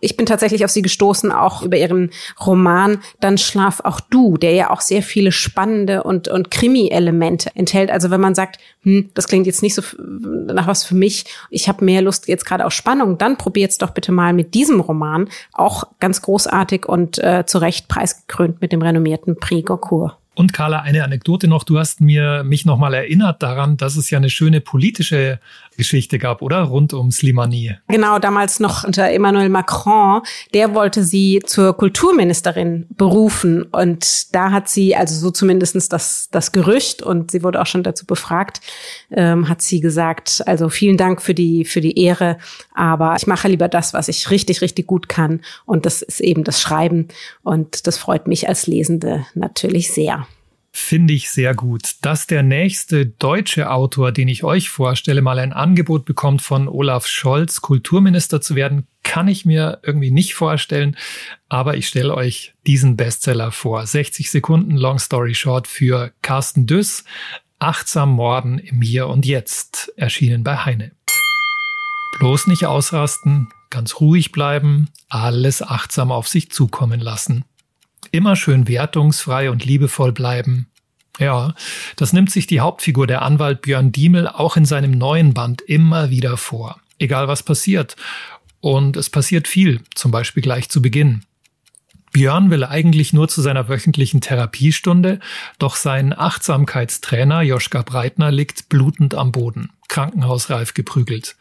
Ich 0.00 0.16
bin 0.16 0.26
tatsächlich 0.26 0.64
auf 0.64 0.70
sie 0.70 0.82
gestoßen, 0.82 1.32
auch 1.32 1.62
über 1.62 1.76
ihren 1.76 2.10
Roman 2.44 2.98
Dann 3.20 3.38
schlaf 3.38 3.80
auch 3.80 4.00
du, 4.00 4.36
der 4.36 4.52
ja 4.52 4.70
auch 4.70 4.80
sehr 4.80 5.02
viele 5.02 5.32
spannende 5.32 6.02
und, 6.02 6.28
und 6.28 6.50
Krimi-Elemente 6.50 7.50
enthält. 7.54 7.90
Also 7.90 8.10
wenn 8.10 8.20
man 8.20 8.34
sagt, 8.34 8.58
hm, 8.82 9.10
das 9.14 9.28
klingt 9.28 9.46
jetzt 9.46 9.62
nicht 9.62 9.74
so 9.74 9.82
nach 9.98 10.66
was 10.66 10.84
für 10.84 10.94
mich, 10.94 11.24
ich 11.50 11.68
habe 11.68 11.84
mehr 11.84 12.02
Lust 12.02 12.28
jetzt 12.28 12.44
gerade 12.44 12.66
auf 12.66 12.72
Spannung, 12.72 13.18
dann 13.18 13.38
probiert's 13.38 13.78
doch 13.78 13.90
bitte 13.90 14.12
mal 14.12 14.32
mit 14.32 14.54
diesem 14.54 14.80
Roman, 14.80 15.28
auch 15.52 15.84
ganz 16.00 16.22
großartig 16.22 16.86
und 16.86 17.18
äh, 17.18 17.44
zu 17.46 17.58
Recht 17.58 17.88
preisgekrönt 17.88 18.60
mit 18.60 18.72
dem 18.72 18.82
renommierten 18.82 19.36
Prix 19.36 19.66
Goncourt. 19.66 20.16
Und 20.34 20.52
Carla, 20.52 20.80
eine 20.80 21.04
Anekdote 21.04 21.46
noch. 21.46 21.62
Du 21.62 21.78
hast 21.78 22.00
mir 22.00 22.42
mich 22.42 22.64
nochmal 22.64 22.94
erinnert 22.94 23.42
daran, 23.42 23.76
dass 23.76 23.96
es 23.96 24.10
ja 24.10 24.18
eine 24.18 24.30
schöne 24.30 24.60
politische 24.60 25.38
Geschichte 25.76 26.18
gab, 26.18 26.42
oder? 26.42 26.62
Rund 26.62 26.92
um 26.92 27.10
Slimani. 27.10 27.76
Genau, 27.88 28.18
damals 28.18 28.60
noch 28.60 28.84
unter 28.84 29.10
Emmanuel 29.10 29.48
Macron. 29.48 30.22
Der 30.52 30.74
wollte 30.74 31.04
sie 31.04 31.40
zur 31.44 31.76
Kulturministerin 31.76 32.86
berufen. 32.90 33.62
Und 33.62 34.34
da 34.34 34.50
hat 34.50 34.68
sie, 34.68 34.96
also 34.96 35.14
so 35.14 35.30
zumindestens 35.30 35.88
das, 35.88 36.28
das 36.30 36.52
Gerücht, 36.52 37.02
und 37.02 37.30
sie 37.30 37.42
wurde 37.42 37.60
auch 37.60 37.66
schon 37.66 37.82
dazu 37.82 38.06
befragt, 38.06 38.60
ähm, 39.10 39.48
hat 39.48 39.62
sie 39.62 39.80
gesagt, 39.80 40.42
also 40.46 40.68
vielen 40.68 40.96
Dank 40.96 41.22
für 41.22 41.34
die, 41.34 41.64
für 41.64 41.80
die 41.80 41.98
Ehre, 41.98 42.38
aber 42.74 43.14
ich 43.16 43.26
mache 43.26 43.48
lieber 43.48 43.68
das, 43.68 43.94
was 43.94 44.08
ich 44.08 44.30
richtig, 44.30 44.60
richtig 44.60 44.86
gut 44.86 45.08
kann. 45.08 45.40
Und 45.64 45.86
das 45.86 46.02
ist 46.02 46.20
eben 46.20 46.44
das 46.44 46.60
Schreiben. 46.60 47.08
Und 47.42 47.86
das 47.86 47.98
freut 47.98 48.26
mich 48.26 48.48
als 48.48 48.66
Lesende 48.66 49.26
natürlich 49.34 49.92
sehr 49.92 50.26
finde 50.76 51.14
ich 51.14 51.30
sehr 51.30 51.54
gut. 51.54 51.94
Dass 52.02 52.26
der 52.26 52.42
nächste 52.42 53.06
deutsche 53.06 53.70
Autor, 53.70 54.10
den 54.10 54.26
ich 54.26 54.42
euch 54.42 54.68
vorstelle, 54.68 55.22
mal 55.22 55.38
ein 55.38 55.52
Angebot 55.52 56.04
bekommt 56.04 56.42
von 56.42 56.66
Olaf 56.66 57.06
Scholz, 57.06 57.60
Kulturminister 57.60 58.40
zu 58.40 58.56
werden, 58.56 58.88
kann 59.04 59.28
ich 59.28 59.44
mir 59.44 59.78
irgendwie 59.82 60.10
nicht 60.10 60.34
vorstellen. 60.34 60.96
Aber 61.48 61.76
ich 61.76 61.86
stelle 61.86 62.12
euch 62.12 62.54
diesen 62.66 62.96
Bestseller 62.96 63.52
vor. 63.52 63.86
60 63.86 64.32
Sekunden 64.32 64.76
Long 64.76 64.98
Story 64.98 65.36
Short 65.36 65.68
für 65.68 66.12
Carsten 66.22 66.66
Düss. 66.66 67.04
Achtsam 67.60 68.10
Morden 68.10 68.58
im 68.58 68.82
Hier 68.82 69.06
und 69.06 69.24
Jetzt. 69.24 69.92
Erschienen 69.96 70.42
bei 70.42 70.56
Heine. 70.56 70.90
Bloß 72.18 72.48
nicht 72.48 72.66
ausrasten, 72.66 73.48
ganz 73.70 74.00
ruhig 74.00 74.32
bleiben, 74.32 74.88
alles 75.08 75.62
achtsam 75.62 76.10
auf 76.10 76.26
sich 76.26 76.50
zukommen 76.50 77.00
lassen. 77.00 77.44
Immer 78.14 78.36
schön 78.36 78.68
wertungsfrei 78.68 79.50
und 79.50 79.64
liebevoll 79.64 80.12
bleiben. 80.12 80.68
Ja, 81.18 81.52
das 81.96 82.12
nimmt 82.12 82.30
sich 82.30 82.46
die 82.46 82.60
Hauptfigur 82.60 83.08
der 83.08 83.22
Anwalt 83.22 83.62
Björn 83.62 83.90
Diemel 83.90 84.28
auch 84.28 84.56
in 84.56 84.64
seinem 84.64 84.92
neuen 84.92 85.34
Band 85.34 85.62
immer 85.62 86.10
wieder 86.10 86.36
vor. 86.36 86.80
Egal 87.00 87.26
was 87.26 87.42
passiert. 87.42 87.96
Und 88.60 88.96
es 88.96 89.10
passiert 89.10 89.48
viel, 89.48 89.80
zum 89.96 90.12
Beispiel 90.12 90.44
gleich 90.44 90.68
zu 90.68 90.80
Beginn. 90.80 91.24
Björn 92.12 92.52
will 92.52 92.62
eigentlich 92.62 93.12
nur 93.12 93.26
zu 93.26 93.42
seiner 93.42 93.68
wöchentlichen 93.68 94.20
Therapiestunde, 94.20 95.18
doch 95.58 95.74
sein 95.74 96.16
Achtsamkeitstrainer 96.16 97.42
Joschka 97.42 97.82
Breitner 97.82 98.30
liegt 98.30 98.68
blutend 98.68 99.16
am 99.16 99.32
Boden, 99.32 99.70
krankenhausreif 99.88 100.72
geprügelt. 100.72 101.34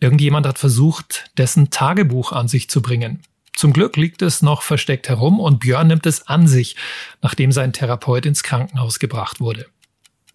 Irgendjemand 0.00 0.46
hat 0.46 0.58
versucht, 0.58 1.26
dessen 1.36 1.68
Tagebuch 1.68 2.32
an 2.32 2.48
sich 2.48 2.70
zu 2.70 2.80
bringen. 2.80 3.20
Zum 3.58 3.72
Glück 3.72 3.96
liegt 3.96 4.22
es 4.22 4.40
noch 4.40 4.62
versteckt 4.62 5.08
herum 5.08 5.40
und 5.40 5.58
Björn 5.58 5.88
nimmt 5.88 6.06
es 6.06 6.28
an 6.28 6.46
sich, 6.46 6.76
nachdem 7.22 7.50
sein 7.50 7.72
Therapeut 7.72 8.24
ins 8.24 8.44
Krankenhaus 8.44 9.00
gebracht 9.00 9.40
wurde. 9.40 9.66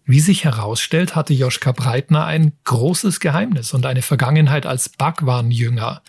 Wie 0.04 0.20
sich 0.20 0.44
herausstellt, 0.44 1.16
hatte 1.16 1.34
Joschka 1.34 1.72
Breitner 1.72 2.26
ein 2.26 2.52
großes 2.66 3.22
Geheimnis 3.22 3.74
und 3.74 3.86
eine 3.86 4.02
Vergangenheit 4.02 4.66
als 4.66 4.90
Bhagwan-Jünger. 4.90 6.02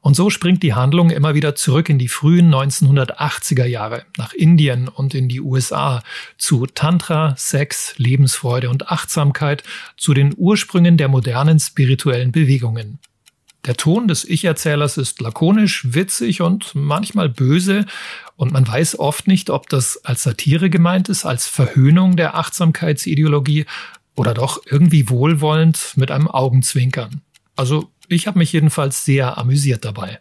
Und 0.00 0.16
so 0.16 0.30
springt 0.30 0.64
die 0.64 0.74
Handlung 0.74 1.10
immer 1.10 1.36
wieder 1.36 1.54
zurück 1.54 1.88
in 1.90 2.00
die 2.00 2.08
frühen 2.08 2.52
1980er 2.52 3.66
Jahre, 3.66 4.04
nach 4.16 4.32
Indien 4.32 4.88
und 4.88 5.14
in 5.14 5.28
die 5.28 5.40
USA, 5.40 6.02
zu 6.38 6.66
Tantra, 6.66 7.36
Sex, 7.36 7.94
Lebensfreude 7.98 8.68
und 8.68 8.88
Achtsamkeit, 8.88 9.62
zu 9.96 10.12
den 10.12 10.34
Ursprüngen 10.36 10.96
der 10.96 11.06
modernen 11.06 11.60
spirituellen 11.60 12.32
Bewegungen. 12.32 12.98
Der 13.66 13.76
Ton 13.76 14.08
des 14.08 14.24
Ich-Erzählers 14.24 14.96
ist 14.96 15.20
lakonisch, 15.20 15.92
witzig 15.92 16.40
und 16.40 16.74
manchmal 16.74 17.28
böse 17.28 17.86
und 18.36 18.52
man 18.52 18.66
weiß 18.66 18.98
oft 18.98 19.26
nicht, 19.26 19.50
ob 19.50 19.68
das 19.68 20.04
als 20.04 20.22
Satire 20.22 20.70
gemeint 20.70 21.08
ist, 21.08 21.24
als 21.24 21.46
Verhöhnung 21.46 22.16
der 22.16 22.36
Achtsamkeitsideologie 22.36 23.66
oder 24.14 24.34
doch 24.34 24.62
irgendwie 24.66 25.08
wohlwollend 25.08 25.92
mit 25.96 26.10
einem 26.10 26.28
Augenzwinkern. 26.28 27.20
Also 27.56 27.90
ich 28.08 28.26
habe 28.26 28.38
mich 28.38 28.52
jedenfalls 28.52 29.04
sehr 29.04 29.38
amüsiert 29.38 29.84
dabei. 29.84 30.20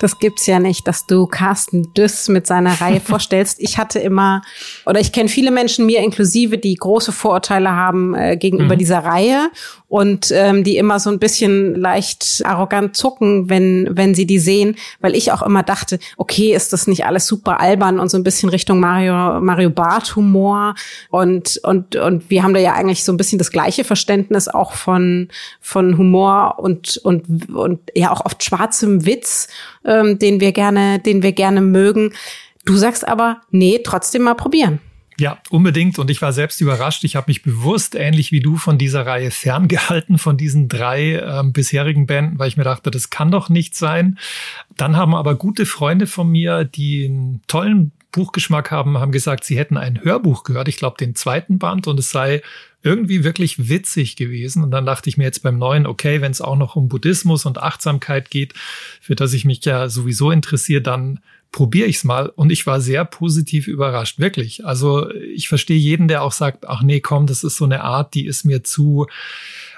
Das 0.00 0.18
gibt's 0.18 0.46
ja 0.46 0.58
nicht, 0.58 0.88
dass 0.88 1.06
du 1.06 1.26
Carsten 1.26 1.94
Düss 1.94 2.28
mit 2.28 2.46
seiner 2.46 2.80
Reihe 2.80 3.00
vorstellst. 3.04 3.60
Ich 3.60 3.78
hatte 3.78 3.98
immer, 3.98 4.42
oder 4.86 5.00
ich 5.00 5.12
kenne 5.12 5.28
viele 5.28 5.50
Menschen, 5.50 5.86
mir 5.86 6.00
inklusive, 6.00 6.58
die 6.58 6.74
große 6.74 7.12
Vorurteile 7.12 7.70
haben 7.70 8.14
äh, 8.14 8.36
gegenüber 8.36 8.74
mhm. 8.74 8.78
dieser 8.78 8.98
Reihe 9.00 9.50
und 9.94 10.32
ähm, 10.32 10.64
die 10.64 10.76
immer 10.76 10.98
so 10.98 11.08
ein 11.08 11.20
bisschen 11.20 11.76
leicht 11.76 12.42
arrogant 12.44 12.96
zucken, 12.96 13.48
wenn, 13.48 13.88
wenn 13.92 14.12
sie 14.16 14.26
die 14.26 14.40
sehen, 14.40 14.74
weil 15.00 15.14
ich 15.14 15.30
auch 15.30 15.40
immer 15.40 15.62
dachte, 15.62 16.00
okay, 16.16 16.52
ist 16.52 16.72
das 16.72 16.88
nicht 16.88 17.06
alles 17.06 17.28
super 17.28 17.60
albern 17.60 18.00
und 18.00 18.10
so 18.10 18.16
ein 18.16 18.24
bisschen 18.24 18.48
Richtung 18.48 18.80
Mario, 18.80 19.40
Mario 19.40 19.70
Barth 19.70 20.16
Humor 20.16 20.74
und, 21.10 21.60
und, 21.62 21.94
und 21.94 22.28
wir 22.28 22.42
haben 22.42 22.54
da 22.54 22.58
ja 22.58 22.72
eigentlich 22.72 23.04
so 23.04 23.12
ein 23.12 23.16
bisschen 23.16 23.38
das 23.38 23.52
gleiche 23.52 23.84
Verständnis 23.84 24.48
auch 24.48 24.72
von, 24.72 25.28
von 25.60 25.96
Humor 25.96 26.58
und, 26.58 26.96
und, 27.04 27.54
und 27.54 27.78
ja 27.94 28.10
auch 28.10 28.24
oft 28.24 28.42
schwarzem 28.42 29.06
Witz, 29.06 29.46
ähm, 29.94 30.18
den 30.18 30.40
wir 30.40 30.52
gerne, 30.52 30.98
den 30.98 31.22
wir 31.22 31.32
gerne 31.32 31.60
mögen. 31.60 32.12
Du 32.64 32.76
sagst 32.76 33.06
aber, 33.06 33.40
nee, 33.50 33.80
trotzdem 33.84 34.22
mal 34.22 34.34
probieren. 34.34 34.80
Ja, 35.16 35.38
unbedingt. 35.50 35.98
Und 35.98 36.10
ich 36.10 36.20
war 36.22 36.32
selbst 36.32 36.60
überrascht. 36.60 37.04
Ich 37.04 37.14
habe 37.14 37.26
mich 37.28 37.42
bewusst, 37.42 37.94
ähnlich 37.94 38.32
wie 38.32 38.40
du, 38.40 38.56
von 38.56 38.78
dieser 38.78 39.06
Reihe 39.06 39.30
ferngehalten, 39.30 40.18
von 40.18 40.36
diesen 40.36 40.68
drei 40.68 41.20
ähm, 41.20 41.52
bisherigen 41.52 42.06
Bänden, 42.06 42.38
weil 42.38 42.48
ich 42.48 42.56
mir 42.56 42.64
dachte, 42.64 42.90
das 42.90 43.10
kann 43.10 43.30
doch 43.30 43.48
nicht 43.48 43.76
sein. 43.76 44.18
Dann 44.76 44.96
haben 44.96 45.14
aber 45.14 45.36
gute 45.36 45.66
Freunde 45.66 46.06
von 46.06 46.28
mir, 46.28 46.64
die 46.64 47.04
einen 47.04 47.42
tollen 47.46 47.92
Buchgeschmack 48.10 48.70
haben, 48.70 48.98
haben 48.98 49.12
gesagt, 49.12 49.44
sie 49.44 49.58
hätten 49.58 49.76
ein 49.76 50.02
Hörbuch 50.02 50.44
gehört. 50.44 50.68
Ich 50.68 50.76
glaube, 50.76 50.96
den 50.98 51.14
zweiten 51.14 51.58
Band 51.58 51.86
und 51.86 51.98
es 51.98 52.10
sei 52.10 52.42
irgendwie 52.84 53.24
wirklich 53.24 53.68
witzig 53.68 54.14
gewesen. 54.14 54.62
Und 54.62 54.70
dann 54.70 54.86
dachte 54.86 55.08
ich 55.08 55.16
mir 55.16 55.24
jetzt 55.24 55.42
beim 55.42 55.58
neuen, 55.58 55.86
okay, 55.86 56.20
wenn 56.20 56.30
es 56.30 56.42
auch 56.42 56.56
noch 56.56 56.76
um 56.76 56.88
Buddhismus 56.88 57.46
und 57.46 57.58
Achtsamkeit 57.58 58.30
geht, 58.30 58.52
für 59.00 59.16
das 59.16 59.32
ich 59.32 59.44
mich 59.44 59.64
ja 59.64 59.88
sowieso 59.88 60.30
interessiere, 60.30 60.82
dann 60.82 61.20
probiere 61.50 61.86
ich 61.86 61.96
es 61.96 62.04
mal 62.04 62.28
und 62.28 62.50
ich 62.50 62.66
war 62.66 62.80
sehr 62.80 63.04
positiv 63.04 63.68
überrascht, 63.68 64.18
wirklich. 64.18 64.66
Also 64.66 65.10
ich 65.12 65.48
verstehe 65.48 65.78
jeden, 65.78 66.08
der 66.08 66.22
auch 66.22 66.32
sagt, 66.32 66.68
ach 66.68 66.82
nee, 66.82 67.00
komm, 67.00 67.26
das 67.26 67.42
ist 67.42 67.56
so 67.56 67.64
eine 67.64 67.82
Art, 67.82 68.14
die 68.14 68.26
ist 68.26 68.44
mir 68.44 68.64
zu, 68.64 69.06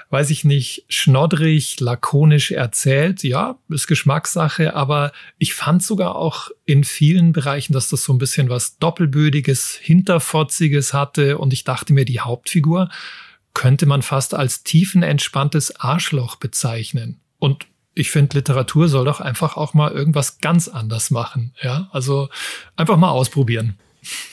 weiß 0.09 0.29
ich 0.29 0.45
nicht, 0.45 0.85
schnoddrig, 0.87 1.79
lakonisch 1.79 2.51
erzählt. 2.51 3.23
Ja, 3.23 3.57
ist 3.69 3.87
Geschmackssache, 3.87 4.75
aber 4.75 5.11
ich 5.37 5.53
fand 5.53 5.83
sogar 5.83 6.15
auch 6.15 6.49
in 6.65 6.83
vielen 6.83 7.33
Bereichen, 7.33 7.73
dass 7.73 7.89
das 7.89 8.03
so 8.03 8.13
ein 8.13 8.17
bisschen 8.17 8.49
was 8.49 8.77
Doppelbödiges, 8.77 9.77
Hinterfotziges 9.81 10.93
hatte 10.93 11.37
und 11.37 11.53
ich 11.53 11.63
dachte 11.63 11.93
mir, 11.93 12.05
die 12.05 12.21
Hauptfigur 12.21 12.89
könnte 13.53 13.85
man 13.85 14.01
fast 14.01 14.33
als 14.33 14.63
tiefenentspanntes 14.63 15.79
Arschloch 15.79 16.35
bezeichnen. 16.35 17.19
Und 17.39 17.65
ich 17.95 18.11
finde, 18.11 18.37
Literatur 18.37 18.87
soll 18.87 19.05
doch 19.05 19.19
einfach 19.19 19.57
auch 19.57 19.73
mal 19.73 19.91
irgendwas 19.91 20.39
ganz 20.39 20.67
anders 20.67 21.09
machen. 21.09 21.53
Ja, 21.61 21.89
also 21.91 22.29
einfach 22.75 22.97
mal 22.97 23.09
ausprobieren. 23.09 23.79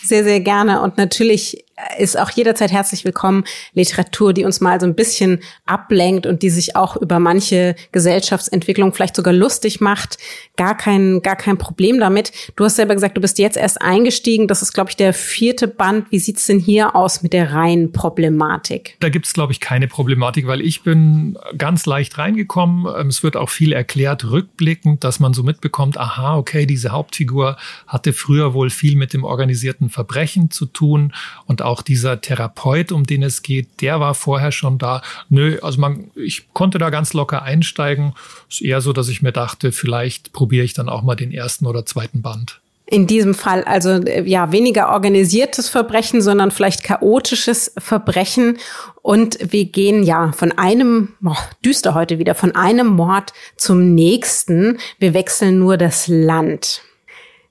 Sehr, 0.02 0.24
sehr 0.24 0.40
gerne. 0.40 0.82
Und 0.82 0.98
natürlich 0.98 1.64
ist 1.98 2.18
auch 2.18 2.30
jederzeit 2.30 2.72
herzlich 2.72 3.04
willkommen. 3.04 3.44
Literatur, 3.72 4.32
die 4.32 4.44
uns 4.44 4.60
mal 4.60 4.80
so 4.80 4.86
ein 4.86 4.94
bisschen 4.94 5.40
ablenkt 5.66 6.26
und 6.26 6.42
die 6.42 6.50
sich 6.50 6.76
auch 6.76 6.96
über 6.96 7.18
manche 7.18 7.74
Gesellschaftsentwicklung 7.92 8.92
vielleicht 8.92 9.16
sogar 9.16 9.34
lustig 9.34 9.80
macht. 9.80 10.18
Gar 10.56 10.76
kein, 10.76 11.20
gar 11.22 11.36
kein 11.36 11.58
Problem 11.58 11.98
damit. 11.98 12.32
Du 12.56 12.64
hast 12.64 12.76
selber 12.76 12.94
gesagt, 12.94 13.16
du 13.16 13.20
bist 13.20 13.38
jetzt 13.38 13.56
erst 13.56 13.82
eingestiegen. 13.82 14.46
Das 14.46 14.62
ist, 14.62 14.72
glaube 14.72 14.90
ich, 14.90 14.96
der 14.96 15.12
vierte 15.12 15.68
Band. 15.68 16.10
Wie 16.10 16.18
sieht's 16.18 16.46
denn 16.46 16.58
hier 16.58 16.94
aus 16.94 17.22
mit 17.22 17.32
der 17.32 17.52
reinen 17.52 17.92
Problematik? 17.92 18.96
Da 19.00 19.08
gibt's 19.08 19.32
glaube 19.32 19.52
ich, 19.52 19.60
keine 19.60 19.88
Problematik, 19.88 20.46
weil 20.46 20.60
ich 20.60 20.82
bin 20.82 21.36
ganz 21.58 21.86
leicht 21.86 22.16
reingekommen. 22.18 22.86
Ähm, 22.96 23.08
es 23.08 23.22
wird 23.22 23.36
auch 23.36 23.50
viel 23.50 23.72
erklärt, 23.72 24.24
rückblickend, 24.24 25.04
dass 25.04 25.20
man 25.20 25.34
so 25.34 25.42
mitbekommt, 25.42 25.98
aha, 25.98 26.36
okay, 26.36 26.66
diese 26.66 26.90
Hauptfigur 26.90 27.56
hatte 27.86 28.12
früher 28.12 28.54
wohl 28.54 28.70
viel 28.70 28.96
mit 28.96 29.12
dem 29.12 29.24
organisierten 29.24 29.90
Verbrechen 29.90 30.50
zu 30.50 30.66
tun 30.66 31.12
und 31.46 31.63
auch 31.64 31.82
dieser 31.82 32.20
Therapeut, 32.20 32.92
um 32.92 33.04
den 33.04 33.22
es 33.22 33.42
geht, 33.42 33.80
der 33.80 34.00
war 34.00 34.14
vorher 34.14 34.52
schon 34.52 34.78
da. 34.78 35.02
Nö, 35.28 35.58
also 35.62 35.80
man, 35.80 36.10
ich 36.14 36.52
konnte 36.52 36.78
da 36.78 36.90
ganz 36.90 37.12
locker 37.12 37.42
einsteigen. 37.42 38.14
Ist 38.48 38.62
eher 38.62 38.80
so, 38.80 38.92
dass 38.92 39.08
ich 39.08 39.22
mir 39.22 39.32
dachte, 39.32 39.72
vielleicht 39.72 40.32
probiere 40.32 40.64
ich 40.64 40.74
dann 40.74 40.88
auch 40.88 41.02
mal 41.02 41.16
den 41.16 41.32
ersten 41.32 41.66
oder 41.66 41.84
zweiten 41.86 42.22
Band. 42.22 42.60
In 42.86 43.06
diesem 43.06 43.34
Fall 43.34 43.64
also 43.64 43.90
äh, 43.90 44.22
ja 44.28 44.52
weniger 44.52 44.90
organisiertes 44.90 45.70
Verbrechen, 45.70 46.20
sondern 46.20 46.50
vielleicht 46.50 46.84
chaotisches 46.84 47.72
Verbrechen. 47.78 48.58
Und 49.00 49.38
wir 49.40 49.64
gehen 49.64 50.02
ja 50.02 50.32
von 50.32 50.52
einem, 50.52 51.14
boah, 51.20 51.38
düster 51.64 51.94
heute 51.94 52.18
wieder, 52.18 52.34
von 52.34 52.54
einem 52.54 52.88
Mord 52.88 53.32
zum 53.56 53.94
nächsten. 53.94 54.78
Wir 54.98 55.14
wechseln 55.14 55.58
nur 55.58 55.78
das 55.78 56.08
Land. 56.08 56.82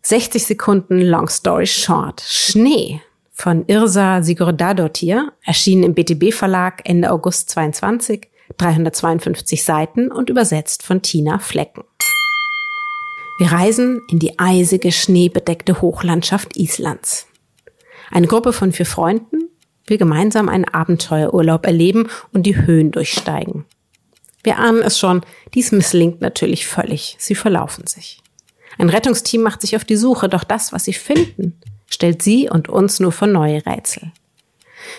60 0.03 0.45
Sekunden 0.45 1.01
Long 1.01 1.27
Story 1.29 1.65
Short. 1.65 2.21
Schnee 2.27 3.01
von 3.33 3.65
Irsa 3.67 4.21
Sigurdardottir, 4.21 5.33
erschienen 5.43 5.83
im 5.83 5.93
BTB 5.95 6.31
Verlag 6.33 6.81
Ende 6.85 7.11
August 7.11 7.49
22, 7.49 8.27
352 8.57 9.63
Seiten 9.63 10.11
und 10.11 10.29
übersetzt 10.29 10.83
von 10.83 11.01
Tina 11.01 11.39
Flecken. 11.39 11.83
Wir 13.39 13.51
reisen 13.51 14.01
in 14.09 14.19
die 14.19 14.37
eisige, 14.37 14.91
schneebedeckte 14.91 15.81
Hochlandschaft 15.81 16.55
Islands. 16.55 17.27
Eine 18.11 18.27
Gruppe 18.27 18.53
von 18.53 18.71
vier 18.71 18.85
Freunden 18.85 19.49
will 19.87 19.97
gemeinsam 19.97 20.47
einen 20.47 20.65
Abenteuerurlaub 20.65 21.65
erleben 21.65 22.07
und 22.31 22.43
die 22.43 22.55
Höhen 22.55 22.91
durchsteigen. 22.91 23.65
Wir 24.43 24.59
ahnen 24.59 24.83
es 24.83 24.99
schon, 24.99 25.21
dies 25.55 25.71
misslingt 25.71 26.21
natürlich 26.21 26.67
völlig. 26.67 27.15
Sie 27.17 27.35
verlaufen 27.35 27.87
sich. 27.87 28.21
Ein 28.77 28.89
Rettungsteam 28.89 29.41
macht 29.41 29.61
sich 29.61 29.75
auf 29.75 29.85
die 29.85 29.95
Suche, 29.95 30.29
doch 30.29 30.43
das, 30.43 30.71
was 30.71 30.83
sie 30.83 30.93
finden, 30.93 31.59
stellt 31.93 32.21
sie 32.21 32.49
und 32.49 32.69
uns 32.69 32.99
nur 32.99 33.11
vor 33.11 33.27
neue 33.27 33.65
Rätsel. 33.65 34.11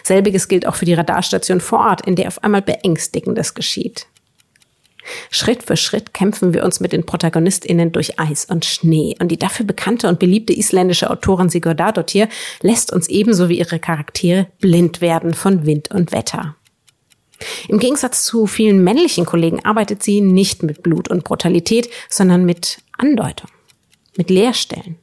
Selbiges 0.03 0.49
gilt 0.49 0.67
auch 0.67 0.77
für 0.77 0.87
die 0.87 0.95
Radarstation 0.95 1.61
vor 1.61 1.81
Ort, 1.81 2.07
in 2.07 2.17
der 2.17 2.29
auf 2.29 2.43
einmal 2.43 2.63
Beängstigendes 2.63 3.55
geschieht. 3.55 4.07
Schritt 5.31 5.63
für 5.63 5.77
Schritt 5.77 6.15
kämpfen 6.15 6.55
wir 6.55 6.65
uns 6.65 6.81
mit 6.81 6.93
den 6.93 7.05
ProtagonistInnen 7.05 7.93
durch 7.93 8.19
Eis 8.19 8.47
und 8.47 8.65
Schnee. 8.65 9.15
Und 9.21 9.29
die 9.29 9.39
dafür 9.39 9.67
bekannte 9.67 10.09
und 10.09 10.19
beliebte 10.19 10.57
isländische 10.57 11.11
Autorin 11.11 11.51
Sigurdardottir 11.51 12.29
lässt 12.63 12.93
uns 12.93 13.09
ebenso 13.09 13.51
wie 13.51 13.59
ihre 13.59 13.79
Charaktere 13.79 14.47
blind 14.61 15.01
werden 15.03 15.35
von 15.35 15.67
Wind 15.67 15.91
und 15.91 16.13
Wetter. 16.13 16.57
Im 17.69 17.79
Gegensatz 17.79 18.25
zu 18.25 18.47
vielen 18.47 18.83
männlichen 18.83 19.27
Kollegen 19.27 19.65
arbeitet 19.65 20.03
sie 20.03 20.21
nicht 20.21 20.63
mit 20.63 20.83
Blut 20.83 21.09
und 21.09 21.25
Brutalität, 21.25 21.91
sondern 22.09 22.47
mit 22.47 22.79
Andeutung, 22.97 23.51
mit 24.17 24.31
Leerstellen, 24.31 24.97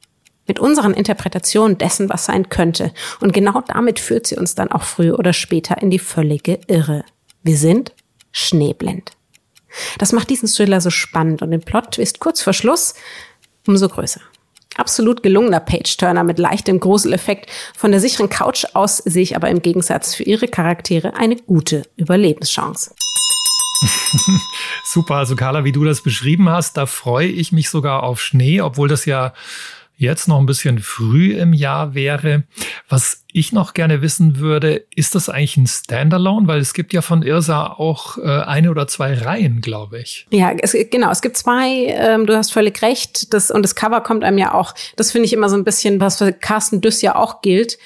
mit 0.47 0.59
unseren 0.59 0.93
Interpretationen 0.93 1.77
dessen, 1.77 2.09
was 2.09 2.25
sein 2.25 2.49
könnte. 2.49 2.91
Und 3.19 3.33
genau 3.33 3.61
damit 3.67 3.99
führt 3.99 4.27
sie 4.27 4.35
uns 4.35 4.55
dann 4.55 4.71
auch 4.71 4.83
früher 4.83 5.17
oder 5.19 5.33
später 5.33 5.81
in 5.81 5.89
die 5.89 5.99
völlige 5.99 6.59
Irre. 6.67 7.03
Wir 7.43 7.57
sind 7.57 7.93
schneeblind. 8.31 9.11
Das 9.97 10.11
macht 10.11 10.29
diesen 10.29 10.49
Thriller 10.49 10.81
so 10.81 10.89
spannend 10.89 11.41
und 11.41 11.51
den 11.51 11.61
Plot-Twist 11.61 12.19
kurz 12.19 12.41
vor 12.41 12.53
Schluss 12.53 12.93
umso 13.67 13.87
größer. 13.87 14.21
Absolut 14.77 15.21
gelungener 15.21 15.59
Page-Turner 15.59 16.23
mit 16.23 16.39
leichtem 16.39 16.79
Gruseleffekt. 16.79 17.49
Von 17.77 17.91
der 17.91 17.99
sicheren 17.99 18.29
Couch 18.29 18.65
aus 18.73 18.97
sehe 18.97 19.23
ich 19.23 19.35
aber 19.35 19.49
im 19.49 19.61
Gegensatz 19.61 20.15
für 20.15 20.23
ihre 20.23 20.47
Charaktere 20.47 21.15
eine 21.15 21.35
gute 21.35 21.83
Überlebenschance. 21.97 22.93
Super, 24.85 25.15
also 25.15 25.35
Carla, 25.35 25.63
wie 25.65 25.71
du 25.71 25.83
das 25.83 26.01
beschrieben 26.01 26.49
hast, 26.49 26.77
da 26.77 26.85
freue 26.85 27.27
ich 27.27 27.51
mich 27.51 27.69
sogar 27.69 28.03
auf 28.03 28.21
Schnee, 28.21 28.61
obwohl 28.61 28.87
das 28.87 29.05
ja 29.05 29.33
jetzt 30.01 30.27
noch 30.27 30.39
ein 30.39 30.47
bisschen 30.47 30.79
früh 30.79 31.33
im 31.33 31.53
Jahr 31.53 31.93
wäre. 31.93 32.43
Was 32.89 33.23
ich 33.31 33.53
noch 33.53 33.75
gerne 33.75 34.01
wissen 34.01 34.39
würde, 34.39 34.83
ist 34.95 35.13
das 35.13 35.29
eigentlich 35.29 35.57
ein 35.57 35.67
Standalone? 35.67 36.47
Weil 36.47 36.59
es 36.59 36.73
gibt 36.73 36.91
ja 36.91 37.03
von 37.03 37.21
Irsa 37.21 37.67
auch 37.67 38.17
äh, 38.17 38.21
eine 38.21 38.71
oder 38.71 38.87
zwei 38.87 39.13
Reihen, 39.13 39.61
glaube 39.61 39.99
ich. 39.99 40.25
Ja, 40.31 40.51
es, 40.59 40.75
genau. 40.89 41.11
Es 41.11 41.21
gibt 41.21 41.37
zwei. 41.37 41.85
Ähm, 41.85 42.25
du 42.25 42.35
hast 42.35 42.51
völlig 42.51 42.81
recht. 42.81 43.31
Das, 43.31 43.51
und 43.51 43.61
das 43.61 43.75
Cover 43.75 44.01
kommt 44.01 44.23
einem 44.23 44.39
ja 44.39 44.55
auch. 44.55 44.73
Das 44.95 45.11
finde 45.11 45.27
ich 45.27 45.33
immer 45.33 45.49
so 45.49 45.55
ein 45.55 45.63
bisschen, 45.63 46.01
was 46.01 46.17
für 46.17 46.33
Carsten 46.33 46.81
Düss 46.81 47.03
ja 47.03 47.15
auch 47.15 47.41
gilt 47.41 47.77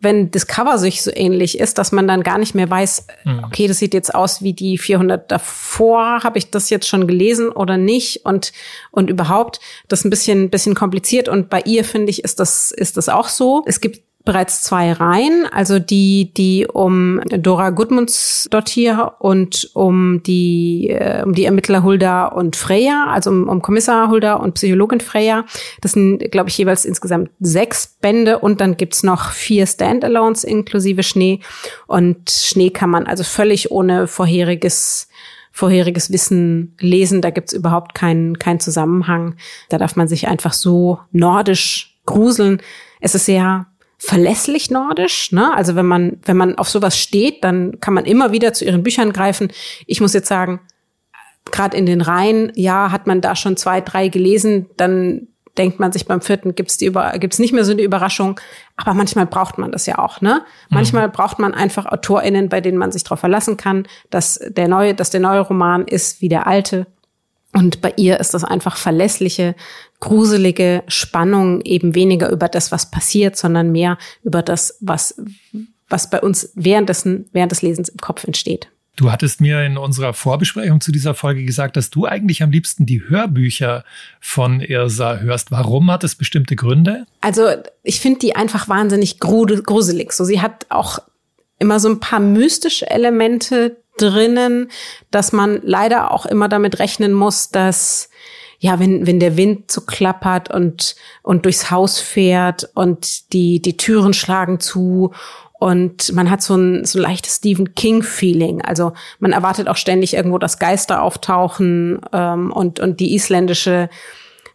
wenn 0.00 0.30
das 0.30 0.46
Cover 0.46 0.78
sich 0.78 1.02
so 1.02 1.10
ähnlich 1.14 1.58
ist, 1.58 1.76
dass 1.78 1.92
man 1.92 2.08
dann 2.08 2.22
gar 2.22 2.38
nicht 2.38 2.54
mehr 2.54 2.68
weiß, 2.68 3.06
mhm. 3.24 3.44
okay, 3.44 3.68
das 3.68 3.78
sieht 3.78 3.94
jetzt 3.94 4.14
aus 4.14 4.42
wie 4.42 4.54
die 4.54 4.78
400 4.78 5.30
davor, 5.30 6.22
habe 6.24 6.38
ich 6.38 6.50
das 6.50 6.70
jetzt 6.70 6.88
schon 6.88 7.06
gelesen 7.06 7.50
oder 7.50 7.76
nicht 7.76 8.24
und 8.24 8.52
und 8.90 9.10
überhaupt 9.10 9.60
das 9.88 10.00
ist 10.00 10.04
ein 10.06 10.10
bisschen 10.10 10.50
bisschen 10.50 10.74
kompliziert 10.74 11.28
und 11.28 11.50
bei 11.50 11.60
ihr 11.66 11.84
finde 11.84 12.10
ich 12.10 12.24
ist 12.24 12.40
das 12.40 12.70
ist 12.70 12.96
das 12.96 13.08
auch 13.08 13.28
so. 13.28 13.62
Es 13.66 13.80
gibt 13.80 14.09
bereits 14.24 14.62
zwei 14.62 14.92
Reihen, 14.92 15.46
also 15.50 15.78
die, 15.78 16.32
die 16.34 16.66
um 16.66 17.20
Dora 17.26 17.70
Gudmunds 17.70 18.48
Dottir 18.50 19.14
und 19.18 19.70
um 19.72 20.22
die, 20.22 20.90
äh, 20.90 21.22
um 21.24 21.32
die 21.32 21.46
Ermittler 21.46 21.82
Hulda 21.82 22.26
und 22.26 22.54
Freya, 22.54 23.06
also 23.08 23.30
um, 23.30 23.48
um 23.48 23.62
Kommissar 23.62 24.10
Hulda 24.10 24.34
und 24.34 24.54
Psychologin 24.54 25.00
Freya. 25.00 25.46
Das 25.80 25.92
sind, 25.92 26.30
glaube 26.30 26.50
ich, 26.50 26.58
jeweils 26.58 26.84
insgesamt 26.84 27.30
sechs 27.40 27.96
Bände 28.00 28.38
und 28.38 28.60
dann 28.60 28.76
gibt's 28.76 29.02
noch 29.02 29.30
vier 29.30 29.66
Standalones 29.66 30.44
inklusive 30.44 31.02
Schnee. 31.02 31.40
Und 31.86 32.30
Schnee 32.30 32.70
kann 32.70 32.90
man 32.90 33.06
also 33.06 33.24
völlig 33.24 33.70
ohne 33.70 34.06
vorheriges 34.06 35.08
vorheriges 35.52 36.12
Wissen 36.12 36.76
lesen. 36.78 37.22
Da 37.22 37.30
gibt's 37.30 37.52
überhaupt 37.52 37.94
keinen 37.94 38.38
keinen 38.38 38.60
Zusammenhang. 38.60 39.36
Da 39.68 39.78
darf 39.78 39.96
man 39.96 40.08
sich 40.08 40.28
einfach 40.28 40.52
so 40.52 41.00
nordisch 41.10 41.98
gruseln. 42.06 42.60
Es 43.00 43.14
ist 43.14 43.26
sehr 43.26 43.66
verlässlich 44.00 44.70
nordisch. 44.70 45.30
Ne? 45.30 45.54
Also 45.54 45.76
wenn 45.76 45.86
man, 45.86 46.18
wenn 46.24 46.36
man 46.36 46.56
auf 46.56 46.68
sowas 46.68 46.98
steht, 46.98 47.44
dann 47.44 47.78
kann 47.80 47.94
man 47.94 48.06
immer 48.06 48.32
wieder 48.32 48.54
zu 48.54 48.64
ihren 48.64 48.82
Büchern 48.82 49.12
greifen. 49.12 49.52
Ich 49.86 50.00
muss 50.00 50.14
jetzt 50.14 50.28
sagen, 50.28 50.60
gerade 51.52 51.76
in 51.76 51.84
den 51.84 52.00
Reihen, 52.00 52.50
ja, 52.54 52.90
hat 52.90 53.06
man 53.06 53.20
da 53.20 53.36
schon 53.36 53.58
zwei, 53.58 53.82
drei 53.82 54.08
gelesen, 54.08 54.66
dann 54.78 55.28
denkt 55.58 55.80
man 55.80 55.92
sich 55.92 56.06
beim 56.06 56.22
vierten 56.22 56.54
gibt's 56.54 56.78
die 56.78 56.86
über 56.86 57.12
gibt's 57.18 57.40
nicht 57.40 57.52
mehr 57.52 57.64
so 57.64 57.72
eine 57.72 57.82
Überraschung, 57.82 58.40
aber 58.76 58.94
manchmal 58.94 59.26
braucht 59.26 59.58
man 59.58 59.72
das 59.72 59.84
ja 59.84 59.98
auch, 59.98 60.20
ne? 60.20 60.42
Manchmal 60.68 61.08
mhm. 61.08 61.12
braucht 61.12 61.38
man 61.40 61.52
einfach 61.54 61.86
Autorinnen, 61.86 62.48
bei 62.48 62.60
denen 62.60 62.78
man 62.78 62.92
sich 62.92 63.02
darauf 63.02 63.20
verlassen 63.20 63.56
kann, 63.56 63.86
dass 64.10 64.40
der 64.48 64.68
neue, 64.68 64.94
dass 64.94 65.10
der 65.10 65.20
neue 65.20 65.40
Roman 65.40 65.86
ist 65.86 66.20
wie 66.20 66.28
der 66.28 66.46
alte 66.46 66.86
und 67.52 67.80
bei 67.80 67.92
ihr 67.96 68.20
ist 68.20 68.32
das 68.32 68.44
einfach 68.44 68.76
verlässliche, 68.76 69.56
gruselige 70.00 70.82
Spannung, 70.88 71.60
eben 71.62 71.94
weniger 71.94 72.30
über 72.30 72.48
das, 72.48 72.72
was 72.72 72.90
passiert, 72.90 73.36
sondern 73.36 73.70
mehr 73.70 73.98
über 74.22 74.42
das, 74.42 74.76
was, 74.80 75.20
was 75.88 76.10
bei 76.10 76.20
uns 76.20 76.50
währenddessen, 76.54 77.26
während 77.32 77.52
des 77.52 77.62
Lesens 77.62 77.88
im 77.88 77.98
Kopf 77.98 78.24
entsteht. 78.24 78.68
Du 78.96 79.10
hattest 79.10 79.40
mir 79.40 79.62
in 79.62 79.78
unserer 79.78 80.12
Vorbesprechung 80.12 80.80
zu 80.80 80.92
dieser 80.92 81.14
Folge 81.14 81.44
gesagt, 81.44 81.76
dass 81.76 81.90
du 81.90 82.06
eigentlich 82.06 82.42
am 82.42 82.50
liebsten 82.50 82.84
die 82.84 83.08
Hörbücher 83.08 83.84
von 84.20 84.60
Irsa 84.60 85.18
hörst. 85.18 85.50
Warum 85.50 85.90
hat 85.90 86.04
es 86.04 86.16
bestimmte 86.16 86.56
Gründe? 86.56 87.06
Also 87.20 87.46
ich 87.82 88.00
finde 88.00 88.18
die 88.18 88.36
einfach 88.36 88.68
wahnsinnig 88.68 89.18
gruselig. 89.20 90.12
So, 90.12 90.24
sie 90.24 90.42
hat 90.42 90.66
auch 90.68 90.98
immer 91.58 91.80
so 91.80 91.88
ein 91.88 92.00
paar 92.00 92.20
mystische 92.20 92.90
Elemente, 92.90 93.76
drinnen, 94.00 94.70
dass 95.10 95.32
man 95.32 95.60
leider 95.62 96.10
auch 96.10 96.26
immer 96.26 96.48
damit 96.48 96.78
rechnen 96.78 97.12
muss, 97.12 97.50
dass 97.50 98.08
ja, 98.60 98.78
wenn, 98.78 99.06
wenn 99.06 99.18
der 99.18 99.36
Wind 99.38 99.70
so 99.70 99.80
klappert 99.80 100.50
und, 100.50 100.94
und 101.22 101.46
durchs 101.46 101.70
Haus 101.70 101.98
fährt 101.98 102.68
und 102.74 103.32
die, 103.32 103.60
die 103.60 103.78
Türen 103.78 104.12
schlagen 104.12 104.60
zu 104.60 105.12
und 105.58 106.12
man 106.14 106.30
hat 106.30 106.42
so 106.42 106.56
ein, 106.56 106.84
so 106.84 106.98
ein 106.98 107.02
leichtes 107.02 107.36
Stephen 107.36 107.74
King-Feeling. 107.74 108.62
Also 108.62 108.92
man 109.18 109.32
erwartet 109.32 109.68
auch 109.68 109.76
ständig 109.76 110.14
irgendwo, 110.14 110.38
dass 110.38 110.58
Geister 110.58 111.02
auftauchen 111.02 112.00
ähm, 112.12 112.52
und, 112.52 112.80
und 112.80 113.00
die 113.00 113.14
isländische 113.14 113.88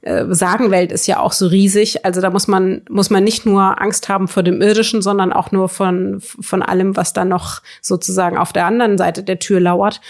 äh, 0.01 0.25
Sagenwelt 0.29 0.91
ist 0.91 1.07
ja 1.07 1.19
auch 1.19 1.31
so 1.31 1.47
riesig. 1.47 2.05
Also 2.05 2.21
da 2.21 2.29
muss 2.29 2.47
man, 2.47 2.81
muss 2.89 3.09
man 3.09 3.23
nicht 3.23 3.45
nur 3.45 3.81
Angst 3.81 4.07
haben 4.07 4.27
vor 4.27 4.43
dem 4.43 4.61
Irdischen, 4.61 5.01
sondern 5.01 5.33
auch 5.33 5.51
nur 5.51 5.67
von, 5.67 6.21
von 6.21 6.61
allem, 6.61 6.95
was 6.95 7.13
da 7.13 7.25
noch 7.25 7.61
sozusagen 7.81 8.37
auf 8.37 8.53
der 8.53 8.67
anderen 8.67 8.97
Seite 8.97 9.23
der 9.23 9.39
Tür 9.39 9.59
lauert. 9.59 10.01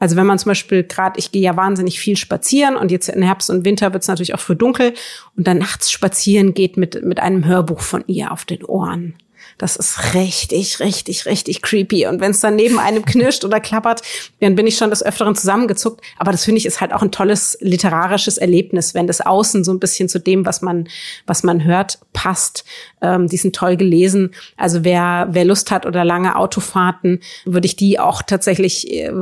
Also 0.00 0.16
wenn 0.16 0.26
man 0.26 0.38
zum 0.38 0.50
Beispiel 0.50 0.82
gerade, 0.82 1.18
ich 1.18 1.30
gehe 1.30 1.42
ja 1.42 1.56
wahnsinnig 1.56 2.00
viel 2.00 2.16
spazieren 2.16 2.74
und 2.74 2.90
jetzt 2.90 3.08
in 3.08 3.22
Herbst 3.22 3.50
und 3.50 3.64
Winter 3.64 3.92
wird 3.92 4.02
es 4.02 4.08
natürlich 4.08 4.34
auch 4.34 4.40
früh 4.40 4.56
dunkel 4.56 4.94
und 5.36 5.46
dann 5.46 5.58
nachts 5.58 5.92
spazieren 5.92 6.54
geht 6.54 6.76
mit, 6.76 7.04
mit 7.04 7.20
einem 7.20 7.44
Hörbuch 7.44 7.80
von 7.80 8.02
ihr 8.06 8.32
auf 8.32 8.44
den 8.44 8.64
Ohren. 8.64 9.14
Das 9.60 9.76
ist 9.76 10.14
richtig, 10.14 10.80
richtig, 10.80 11.26
richtig 11.26 11.60
creepy. 11.60 12.06
Und 12.06 12.18
wenn 12.22 12.30
es 12.30 12.40
dann 12.40 12.56
neben 12.56 12.78
einem 12.78 13.04
knirscht 13.04 13.44
oder 13.44 13.60
klappert, 13.60 14.00
dann 14.40 14.54
bin 14.54 14.66
ich 14.66 14.78
schon 14.78 14.88
des 14.88 15.04
Öfteren 15.04 15.36
zusammengezuckt. 15.36 16.02
Aber 16.16 16.32
das 16.32 16.46
finde 16.46 16.60
ich 16.60 16.64
ist 16.64 16.80
halt 16.80 16.94
auch 16.94 17.02
ein 17.02 17.12
tolles 17.12 17.58
literarisches 17.60 18.38
Erlebnis, 18.38 18.94
wenn 18.94 19.06
das 19.06 19.20
Außen 19.20 19.62
so 19.62 19.70
ein 19.70 19.78
bisschen 19.78 20.08
zu 20.08 20.18
dem, 20.18 20.46
was 20.46 20.62
man, 20.62 20.88
was 21.26 21.42
man 21.42 21.62
hört, 21.62 21.98
passt. 22.14 22.64
Ähm, 23.02 23.26
die 23.26 23.36
sind 23.36 23.54
toll 23.54 23.76
gelesen. 23.76 24.30
Also 24.56 24.82
wer, 24.82 25.28
wer 25.32 25.44
Lust 25.44 25.70
hat 25.70 25.84
oder 25.84 26.06
lange 26.06 26.36
Autofahrten, 26.36 27.20
würde 27.44 27.66
ich 27.66 27.76
die 27.76 27.98
auch 27.98 28.22
tatsächlich 28.22 28.90
äh, 28.90 29.12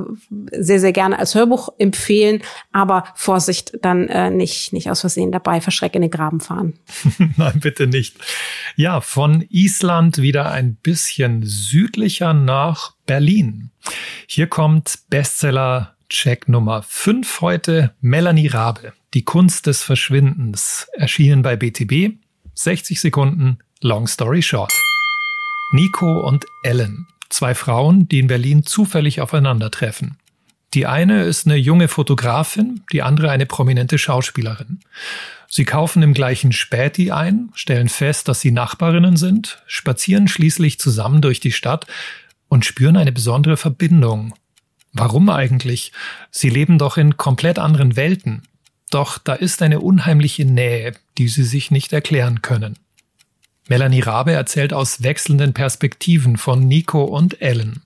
sehr, 0.53 0.79
sehr 0.79 0.93
gerne 0.93 1.19
als 1.19 1.35
Hörbuch 1.35 1.71
empfehlen. 1.79 2.43
Aber 2.71 3.03
Vorsicht, 3.17 3.73
dann 3.83 4.07
äh, 4.07 4.31
nicht, 4.31 4.73
nicht 4.73 4.89
aus 4.89 5.01
Versehen 5.01 5.33
dabei 5.33 5.61
verschrecken 5.61 5.97
in 5.97 6.03
den 6.03 6.17
Graben 6.17 6.39
fahren. 6.39 6.75
Nein, 7.37 7.59
bitte 7.61 7.89
nicht. 7.89 8.15
Ja, 8.77 9.01
von 9.01 9.45
Island 9.51 10.23
wieder 10.29 10.51
ein 10.51 10.75
bisschen 10.75 11.43
südlicher 11.43 12.35
nach 12.35 12.93
Berlin. 13.07 13.71
Hier 14.27 14.47
kommt 14.47 14.99
Bestseller 15.09 15.95
Check 16.11 16.51
Nummer 16.51 16.83
5 16.83 17.41
heute, 17.41 17.95
Melanie 18.03 18.49
Rabe, 18.49 18.93
Die 19.15 19.25
Kunst 19.25 19.67
des 19.67 19.83
Verschwindens, 19.83 20.87
erschienen 20.93 21.41
bei 21.41 21.57
BTB. 21.57 22.19
60 22.53 23.01
Sekunden, 23.01 23.61
long 23.81 24.07
story 24.07 24.43
short. 24.43 24.71
Nico 25.73 26.21
und 26.21 26.45
Ellen, 26.63 27.07
zwei 27.31 27.55
Frauen, 27.55 28.07
die 28.07 28.19
in 28.19 28.27
Berlin 28.27 28.65
zufällig 28.65 29.23
aufeinandertreffen. 29.23 30.19
Die 30.75 30.87
eine 30.87 31.25
ist 31.25 31.47
eine 31.47 31.57
junge 31.57 31.89
Fotografin, 31.89 32.83
die 32.93 33.03
andere 33.03 33.31
eine 33.31 33.47
prominente 33.47 33.99
Schauspielerin. 33.99 34.81
Sie 35.49 35.65
kaufen 35.65 36.03
im 36.03 36.13
gleichen 36.13 36.53
Späti 36.53 37.11
ein, 37.11 37.51
stellen 37.55 37.89
fest, 37.89 38.29
dass 38.29 38.41
sie 38.41 38.51
Nachbarinnen 38.51 39.17
sind, 39.17 39.63
spazieren 39.67 40.29
schließlich 40.29 40.79
zusammen 40.79 41.23
durch 41.23 41.41
die 41.41 41.53
Stadt 41.53 41.87
und 42.49 42.67
spüren 42.67 42.99
eine 42.99 43.13
besondere 43.13 43.57
Verbindung. 43.57 44.35
Warum 44.93 45.31
eigentlich? 45.31 45.93
Sie 46.31 46.51
leben 46.51 46.77
doch 46.77 46.99
in 46.99 47.17
komplett 47.17 47.59
anderen 47.59 47.97
Welten. 47.97 48.43
Doch 48.91 49.19
da 49.19 49.35
ist 49.35 49.63
eine 49.63 49.81
unheimliche 49.81 50.45
Nähe, 50.45 50.95
die 51.17 51.29
sie 51.29 51.45
sich 51.45 51.71
nicht 51.71 51.93
erklären 51.93 52.43
können. 52.43 52.77
Melanie 53.69 54.01
Rabe 54.01 54.33
erzählt 54.33 54.73
aus 54.73 55.03
wechselnden 55.03 55.53
Perspektiven 55.53 56.37
von 56.37 56.67
Nico 56.67 57.05
und 57.05 57.41
Ellen. 57.43 57.83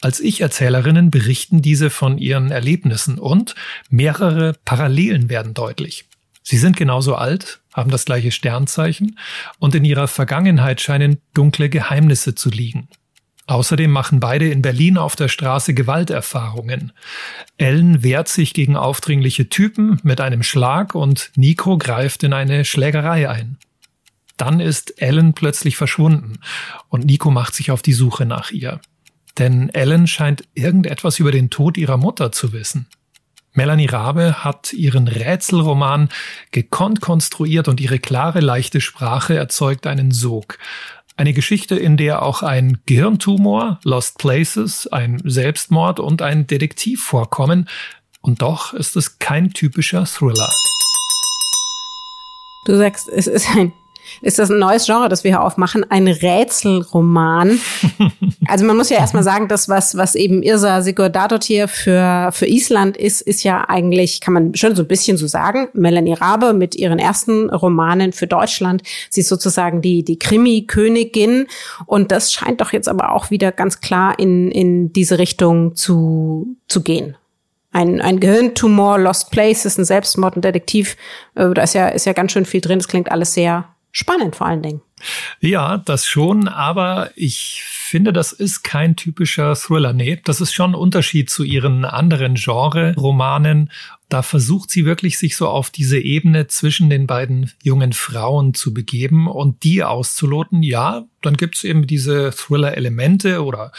Als 0.00 0.20
Ich-Erzählerinnen 0.20 1.10
berichten 1.10 1.62
diese 1.62 1.90
von 1.90 2.18
ihren 2.18 2.50
Erlebnissen 2.50 3.18
und 3.18 3.54
mehrere 3.88 4.54
Parallelen 4.64 5.30
werden 5.30 5.54
deutlich. 5.54 6.04
Sie 6.42 6.58
sind 6.58 6.76
genauso 6.76 7.14
alt, 7.14 7.60
haben 7.72 7.90
das 7.90 8.04
gleiche 8.04 8.30
Sternzeichen 8.30 9.18
und 9.58 9.74
in 9.74 9.84
ihrer 9.86 10.08
Vergangenheit 10.08 10.82
scheinen 10.82 11.18
dunkle 11.32 11.70
Geheimnisse 11.70 12.34
zu 12.34 12.50
liegen. 12.50 12.88
Außerdem 13.46 13.90
machen 13.90 14.20
beide 14.20 14.48
in 14.48 14.62
Berlin 14.62 14.96
auf 14.96 15.16
der 15.16 15.28
Straße 15.28 15.74
Gewalterfahrungen. 15.74 16.92
Ellen 17.58 18.02
wehrt 18.02 18.28
sich 18.28 18.54
gegen 18.54 18.76
aufdringliche 18.76 19.48
Typen 19.48 20.00
mit 20.02 20.20
einem 20.20 20.42
Schlag 20.42 20.94
und 20.94 21.30
Nico 21.36 21.76
greift 21.76 22.22
in 22.22 22.32
eine 22.32 22.64
Schlägerei 22.64 23.28
ein. 23.28 23.58
Dann 24.36 24.60
ist 24.60 25.00
Ellen 25.00 25.34
plötzlich 25.34 25.76
verschwunden 25.76 26.38
und 26.88 27.06
Nico 27.06 27.30
macht 27.30 27.54
sich 27.54 27.70
auf 27.70 27.82
die 27.82 27.92
Suche 27.92 28.26
nach 28.26 28.50
ihr. 28.50 28.80
Denn 29.38 29.68
Ellen 29.70 30.06
scheint 30.06 30.44
irgendetwas 30.54 31.18
über 31.18 31.32
den 31.32 31.50
Tod 31.50 31.76
ihrer 31.76 31.96
Mutter 31.96 32.32
zu 32.32 32.52
wissen. 32.52 32.86
Melanie 33.52 33.86
Rabe 33.86 34.44
hat 34.44 34.72
ihren 34.72 35.06
Rätselroman 35.06 36.08
gekonnt 36.50 37.00
konstruiert 37.00 37.68
und 37.68 37.80
ihre 37.80 38.00
klare, 38.00 38.40
leichte 38.40 38.80
Sprache 38.80 39.36
erzeugt 39.36 39.86
einen 39.86 40.10
Sog. 40.10 40.58
Eine 41.16 41.32
Geschichte, 41.32 41.76
in 41.76 41.96
der 41.96 42.22
auch 42.22 42.42
ein 42.42 42.78
Gehirntumor, 42.86 43.78
Lost 43.84 44.18
Places, 44.18 44.88
ein 44.88 45.22
Selbstmord 45.24 46.00
und 46.00 46.22
ein 46.22 46.48
Detektiv 46.48 47.04
vorkommen. 47.04 47.68
Und 48.20 48.42
doch 48.42 48.72
ist 48.72 48.96
es 48.96 49.20
kein 49.20 49.52
typischer 49.52 50.04
Thriller. 50.06 50.50
Du 52.64 52.76
sagst, 52.76 53.08
es 53.08 53.28
ist 53.28 53.48
ein 53.50 53.72
ist 54.22 54.38
das 54.38 54.50
ein 54.50 54.58
neues 54.58 54.86
Genre, 54.86 55.08
das 55.08 55.24
wir 55.24 55.32
hier 55.32 55.42
aufmachen, 55.42 55.84
ein 55.90 56.08
Rätselroman. 56.08 57.58
also 58.46 58.64
man 58.64 58.76
muss 58.76 58.90
ja 58.90 58.98
erstmal 58.98 59.22
sagen, 59.22 59.48
das, 59.48 59.68
was, 59.68 59.96
was 59.96 60.14
eben 60.14 60.42
Irsa 60.42 60.78
Sigurðardóttir 60.78 61.68
für, 61.68 62.30
für 62.32 62.46
Island 62.46 62.96
ist, 62.96 63.20
ist 63.20 63.42
ja 63.42 63.68
eigentlich, 63.68 64.20
kann 64.20 64.34
man 64.34 64.54
schon 64.54 64.76
so 64.76 64.82
ein 64.82 64.88
bisschen 64.88 65.16
so 65.16 65.26
sagen, 65.26 65.68
Melanie 65.72 66.14
Rabe 66.14 66.52
mit 66.52 66.74
ihren 66.74 66.98
ersten 66.98 67.50
Romanen 67.50 68.12
für 68.12 68.26
Deutschland. 68.26 68.82
Sie 69.10 69.20
ist 69.20 69.28
sozusagen 69.28 69.82
die, 69.82 70.04
die 70.04 70.18
Krimi-Königin. 70.18 71.46
Und 71.86 72.12
das 72.12 72.32
scheint 72.32 72.60
doch 72.60 72.72
jetzt 72.72 72.88
aber 72.88 73.12
auch 73.12 73.30
wieder 73.30 73.52
ganz 73.52 73.80
klar 73.80 74.18
in, 74.18 74.50
in 74.50 74.92
diese 74.92 75.18
Richtung 75.18 75.76
zu, 75.76 76.56
zu 76.68 76.82
gehen 76.82 77.16
ein, 77.74 78.00
ein 78.00 78.20
Gehirntumor, 78.20 78.98
Lost 78.98 79.30
Places, 79.30 79.76
ein 79.76 79.84
Selbstmord, 79.84 80.36
ein 80.36 80.42
Detektiv. 80.42 80.96
Äh, 81.34 81.50
da 81.50 81.62
ist 81.62 81.74
ja, 81.74 81.88
ist 81.88 82.06
ja 82.06 82.12
ganz 82.12 82.32
schön 82.32 82.44
viel 82.44 82.60
drin. 82.60 82.78
Das 82.78 82.88
klingt 82.88 83.10
alles 83.10 83.34
sehr 83.34 83.73
spannend 83.94 84.36
vor 84.36 84.48
allen 84.48 84.62
Dingen. 84.62 84.82
Ja, 85.40 85.78
das 85.78 86.06
schon, 86.06 86.48
aber 86.48 87.10
ich 87.14 87.62
finde, 87.64 88.12
das 88.12 88.32
ist 88.32 88.62
kein 88.62 88.96
typischer 88.96 89.54
Thriller. 89.54 89.92
Nee, 89.92 90.20
das 90.24 90.40
ist 90.40 90.52
schon 90.52 90.72
ein 90.72 90.74
Unterschied 90.74 91.30
zu 91.30 91.44
ihren 91.44 91.84
anderen 91.84 92.34
Genre-Romanen. 92.34 93.70
Da 94.08 94.22
versucht 94.22 94.70
sie 94.70 94.84
wirklich, 94.84 95.18
sich 95.18 95.36
so 95.36 95.48
auf 95.48 95.70
diese 95.70 95.98
Ebene 95.98 96.48
zwischen 96.48 96.90
den 96.90 97.06
beiden 97.06 97.52
jungen 97.62 97.92
Frauen 97.92 98.52
zu 98.54 98.74
begeben 98.74 99.28
und 99.28 99.62
die 99.62 99.84
auszuloten. 99.84 100.62
Ja, 100.62 101.04
dann 101.22 101.36
gibt's 101.36 101.64
eben 101.64 101.86
diese 101.86 102.30
Thriller-Elemente 102.30 103.44
oder 103.44 103.72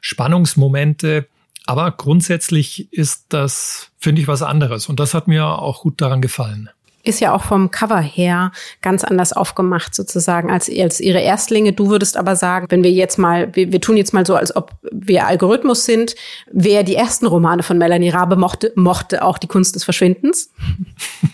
Spannungsmomente. 0.00 1.26
Aber 1.66 1.90
grundsätzlich 1.92 2.92
ist 2.92 3.26
das, 3.30 3.90
finde 3.98 4.20
ich, 4.20 4.28
was 4.28 4.42
anderes. 4.42 4.88
Und 4.88 5.00
das 5.00 5.14
hat 5.14 5.28
mir 5.28 5.46
auch 5.46 5.82
gut 5.82 6.00
daran 6.02 6.20
gefallen 6.20 6.68
ist 7.04 7.20
ja 7.20 7.34
auch 7.34 7.44
vom 7.44 7.70
Cover 7.70 8.00
her 8.00 8.50
ganz 8.82 9.04
anders 9.04 9.32
aufgemacht 9.32 9.94
sozusagen 9.94 10.50
als, 10.50 10.70
als 10.70 11.00
ihre 11.00 11.20
Erstlinge. 11.20 11.72
Du 11.72 11.90
würdest 11.90 12.16
aber 12.16 12.34
sagen, 12.34 12.66
wenn 12.70 12.82
wir 12.82 12.90
jetzt 12.90 13.18
mal, 13.18 13.54
wir, 13.54 13.72
wir 13.72 13.80
tun 13.80 13.96
jetzt 13.96 14.14
mal 14.14 14.26
so, 14.26 14.34
als 14.34 14.56
ob 14.56 14.72
wir 14.90 15.26
Algorithmus 15.26 15.84
sind, 15.84 16.14
wer 16.50 16.82
die 16.82 16.94
ersten 16.94 17.26
Romane 17.26 17.62
von 17.62 17.78
Melanie 17.78 18.08
Rabe 18.08 18.36
mochte, 18.36 18.72
mochte 18.74 19.22
auch 19.22 19.38
die 19.38 19.46
Kunst 19.46 19.74
des 19.74 19.84
Verschwindens. 19.84 20.50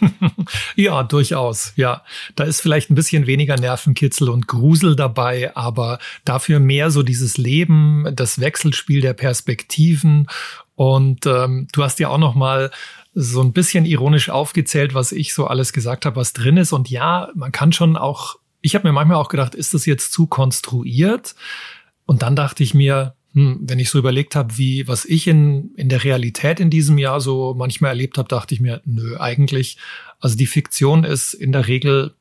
ja, 0.74 1.02
durchaus. 1.04 1.72
Ja, 1.76 2.02
da 2.34 2.44
ist 2.44 2.60
vielleicht 2.60 2.90
ein 2.90 2.96
bisschen 2.96 3.26
weniger 3.26 3.56
Nervenkitzel 3.56 4.28
und 4.28 4.48
Grusel 4.48 4.96
dabei, 4.96 5.54
aber 5.56 6.00
dafür 6.24 6.58
mehr 6.58 6.90
so 6.90 7.02
dieses 7.02 7.38
Leben, 7.38 8.06
das 8.14 8.40
Wechselspiel 8.40 9.00
der 9.00 9.14
Perspektiven 9.14 10.26
und 10.80 11.26
ähm, 11.26 11.68
du 11.74 11.84
hast 11.84 11.98
ja 11.98 12.08
auch 12.08 12.16
noch 12.16 12.34
mal 12.34 12.70
so 13.12 13.42
ein 13.42 13.52
bisschen 13.52 13.84
ironisch 13.84 14.30
aufgezählt, 14.30 14.94
was 14.94 15.12
ich 15.12 15.34
so 15.34 15.46
alles 15.46 15.72
gesagt 15.72 16.06
habe, 16.06 16.16
was 16.16 16.32
drin 16.32 16.56
ist. 16.56 16.72
Und 16.72 16.90
ja, 16.90 17.28
man 17.34 17.52
kann 17.52 17.72
schon 17.72 17.96
auch, 17.96 18.36
ich 18.60 18.74
habe 18.74 18.86
mir 18.86 18.92
manchmal 18.92 19.16
auch 19.16 19.28
gedacht, 19.28 19.54
ist 19.54 19.74
das 19.74 19.86
jetzt 19.86 20.12
zu 20.12 20.26
konstruiert? 20.26 21.34
Und 22.06 22.22
dann 22.22 22.36
dachte 22.36 22.62
ich 22.62 22.74
mir, 22.74 23.14
hm, 23.34 23.60
wenn 23.62 23.78
ich 23.78 23.90
so 23.90 23.98
überlegt 23.98 24.36
habe, 24.36 24.58
wie 24.58 24.86
was 24.86 25.04
ich 25.04 25.26
in, 25.26 25.74
in 25.76 25.88
der 25.88 26.04
Realität 26.04 26.60
in 26.60 26.70
diesem 26.70 26.98
Jahr 26.98 27.20
so 27.20 27.54
manchmal 27.54 27.90
erlebt 27.90 28.18
habe, 28.18 28.28
dachte 28.28 28.54
ich 28.54 28.60
mir, 28.60 28.80
nö, 28.84 29.16
eigentlich, 29.18 29.76
also 30.20 30.36
die 30.36 30.46
Fiktion 30.46 31.04
ist 31.04 31.34
in 31.34 31.52
der 31.52 31.66
Regel 31.68 32.14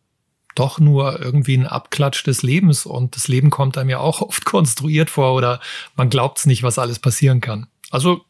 doch 0.55 0.79
nur 0.79 1.19
irgendwie 1.21 1.55
ein 1.55 1.67
Abklatsch 1.67 2.25
des 2.25 2.41
Lebens 2.41 2.85
und 2.85 3.15
das 3.15 3.27
Leben 3.27 3.49
kommt 3.49 3.77
einem 3.77 3.89
ja 3.91 3.99
auch 3.99 4.21
oft 4.27 4.45
konstruiert 4.45 5.09
vor 5.09 5.35
oder 5.35 5.59
man 5.95 6.09
glaubt 6.09 6.39
es 6.39 6.45
nicht, 6.47 6.63
was 6.63 6.79
alles 6.79 6.99
passieren 6.99 7.41
kann. 7.41 7.67
Also 7.91 8.21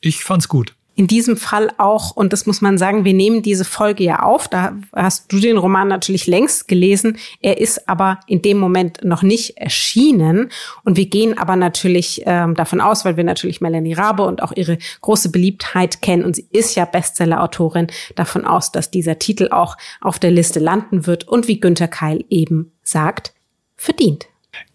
ich 0.00 0.22
fand's 0.22 0.48
gut 0.48 0.74
in 0.98 1.06
diesem 1.06 1.36
Fall 1.36 1.70
auch, 1.78 2.10
und 2.10 2.32
das 2.32 2.44
muss 2.44 2.60
man 2.60 2.76
sagen, 2.76 3.04
wir 3.04 3.14
nehmen 3.14 3.40
diese 3.40 3.64
Folge 3.64 4.02
ja 4.02 4.24
auf, 4.24 4.48
da 4.48 4.76
hast 4.92 5.32
du 5.32 5.38
den 5.38 5.56
Roman 5.56 5.86
natürlich 5.86 6.26
längst 6.26 6.66
gelesen, 6.66 7.18
er 7.40 7.58
ist 7.58 7.88
aber 7.88 8.18
in 8.26 8.42
dem 8.42 8.58
Moment 8.58 9.04
noch 9.04 9.22
nicht 9.22 9.58
erschienen. 9.58 10.50
Und 10.82 10.96
wir 10.96 11.06
gehen 11.06 11.38
aber 11.38 11.54
natürlich 11.54 12.22
ähm, 12.26 12.56
davon 12.56 12.80
aus, 12.80 13.04
weil 13.04 13.16
wir 13.16 13.22
natürlich 13.22 13.60
Melanie 13.60 13.92
Rabe 13.92 14.24
und 14.24 14.42
auch 14.42 14.50
ihre 14.50 14.76
große 15.00 15.30
Beliebtheit 15.30 16.02
kennen. 16.02 16.24
Und 16.24 16.34
sie 16.34 16.48
ist 16.50 16.74
ja 16.74 16.84
Bestseller-Autorin, 16.84 17.86
davon 18.16 18.44
aus, 18.44 18.72
dass 18.72 18.90
dieser 18.90 19.20
Titel 19.20 19.50
auch 19.52 19.76
auf 20.00 20.18
der 20.18 20.32
Liste 20.32 20.58
landen 20.58 21.06
wird 21.06 21.28
und 21.28 21.46
wie 21.46 21.60
Günter 21.60 21.86
Keil 21.86 22.24
eben 22.28 22.72
sagt, 22.82 23.34
verdient. 23.76 24.26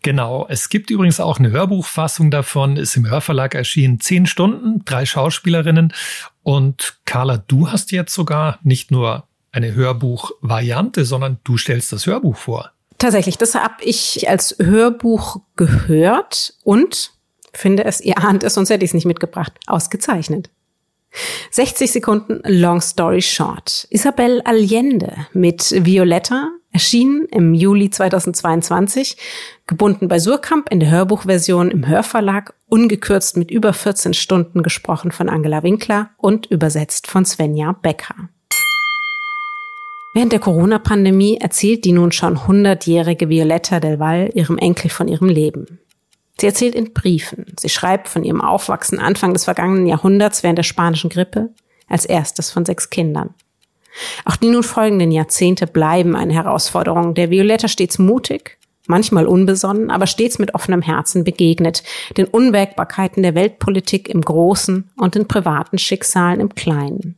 Genau. 0.02 0.46
Es 0.50 0.70
gibt 0.70 0.90
übrigens 0.90 1.20
auch 1.20 1.40
eine 1.40 1.52
Hörbuchfassung 1.52 2.32
davon, 2.32 2.78
ist 2.78 2.96
im 2.96 3.10
Hörverlag 3.10 3.56
erschienen. 3.56 4.00
Zehn 4.00 4.26
Stunden, 4.26 4.84
drei 4.86 5.06
Schauspielerinnen. 5.06 5.94
Und 6.44 6.98
Carla, 7.06 7.38
du 7.38 7.72
hast 7.72 7.92
jetzt 7.92 8.14
sogar 8.14 8.60
nicht 8.64 8.92
nur 8.92 9.28
eine 9.52 9.74
Hörbuchvariante, 9.74 11.06
sondern 11.06 11.38
du 11.44 11.58
stellst 11.58 11.92
das 11.92 12.06
Hörbuch 12.06 12.36
vor. 12.36 12.72
Tatsächlich, 12.98 13.38
das 13.38 13.56
habe 13.56 13.84
ich 13.84 14.30
als 14.30 14.56
Hörbuch 14.60 15.42
gehört 15.56 16.54
und 16.64 17.12
finde 17.54 17.86
es, 17.86 18.02
ihr 18.02 18.18
ahnt 18.18 18.44
es, 18.44 18.56
sonst 18.56 18.70
hätte 18.70 18.84
ich 18.84 18.90
es 18.90 18.94
nicht 18.96 19.06
mitgebracht, 19.06 19.54
ausgezeichnet. 19.68 20.50
60 21.52 21.92
Sekunden 21.92 22.42
Long 22.46 22.82
Story 22.82 23.22
Short. 23.22 23.88
Isabel 23.92 24.42
Allende 24.46 25.28
mit 25.34 25.86
Violetta 25.86 26.50
erschienen 26.74 27.26
im 27.32 27.54
Juli 27.54 27.90
2022, 27.90 29.16
gebunden 29.68 30.08
bei 30.08 30.20
Surkamp 30.20 30.70
in 30.70 30.80
der 30.80 30.92
Hörbuchversion 30.92 31.72
im 31.72 31.88
Hörverlag, 31.88 32.54
ungekürzt 32.68 33.38
mit 33.38 33.52
über 33.52 33.72
14 33.72 34.14
Stunden 34.14 34.64
gesprochen 34.64 35.12
von 35.12 35.30
Angela 35.30 35.64
Winkler 35.64 36.10
und 36.18 36.48
übersetzt 36.48 37.08
von 37.08 37.24
Svenja 37.24 37.72
Becker. 37.72 38.16
Während 40.16 40.32
der 40.32 40.40
Corona-Pandemie 40.40 41.38
erzählt 41.38 41.86
die 41.86 41.92
nun 41.92 42.12
schon 42.12 42.38
100-jährige 42.38 43.30
Violetta 43.30 43.80
del 43.80 44.00
Val 44.00 44.30
ihrem 44.34 44.58
Enkel 44.58 44.90
von 44.90 45.08
ihrem 45.08 45.28
Leben. 45.28 45.80
Sie 46.40 46.48
erzählt 46.48 46.76
in 46.76 46.94
Briefen. 46.94 47.46
Sie 47.60 47.70
schreibt 47.70 48.08
von 48.08 48.24
ihrem 48.24 48.42
Aufwachsen 48.42 49.00
Anfang 49.00 49.34
des 49.34 49.46
vergangenen 49.46 49.88
Jahrhunderts 49.88 50.44
während 50.44 50.58
der 50.58 50.64
spanischen 50.64 51.10
Grippe, 51.10 51.50
als 51.88 52.06
erstes 52.06 52.52
von 52.52 52.66
sechs 52.66 52.90
Kindern. 52.90 53.34
Auch 54.26 54.36
die 54.36 54.50
nun 54.50 54.64
folgenden 54.64 55.12
Jahrzehnte 55.12 55.68
bleiben 55.68 56.16
eine 56.16 56.34
Herausforderung, 56.34 57.14
der 57.14 57.30
Violetta 57.30 57.68
stets 57.68 58.00
mutig, 58.00 58.58
manchmal 58.88 59.28
unbesonnen, 59.28 59.92
aber 59.92 60.08
stets 60.08 60.40
mit 60.40 60.56
offenem 60.56 60.82
Herzen 60.82 61.24
begegnet, 61.24 61.84
den 62.18 62.26
Unwägbarkeiten 62.26 63.24
der 63.24 63.36
Weltpolitik 63.36 64.10
im 64.10 64.22
Großen 64.22 64.90
und 64.98 65.16
den 65.16 65.28
privaten 65.28 65.78
Schicksalen 65.78 66.40
im 66.40 66.56
Kleinen. 66.56 67.16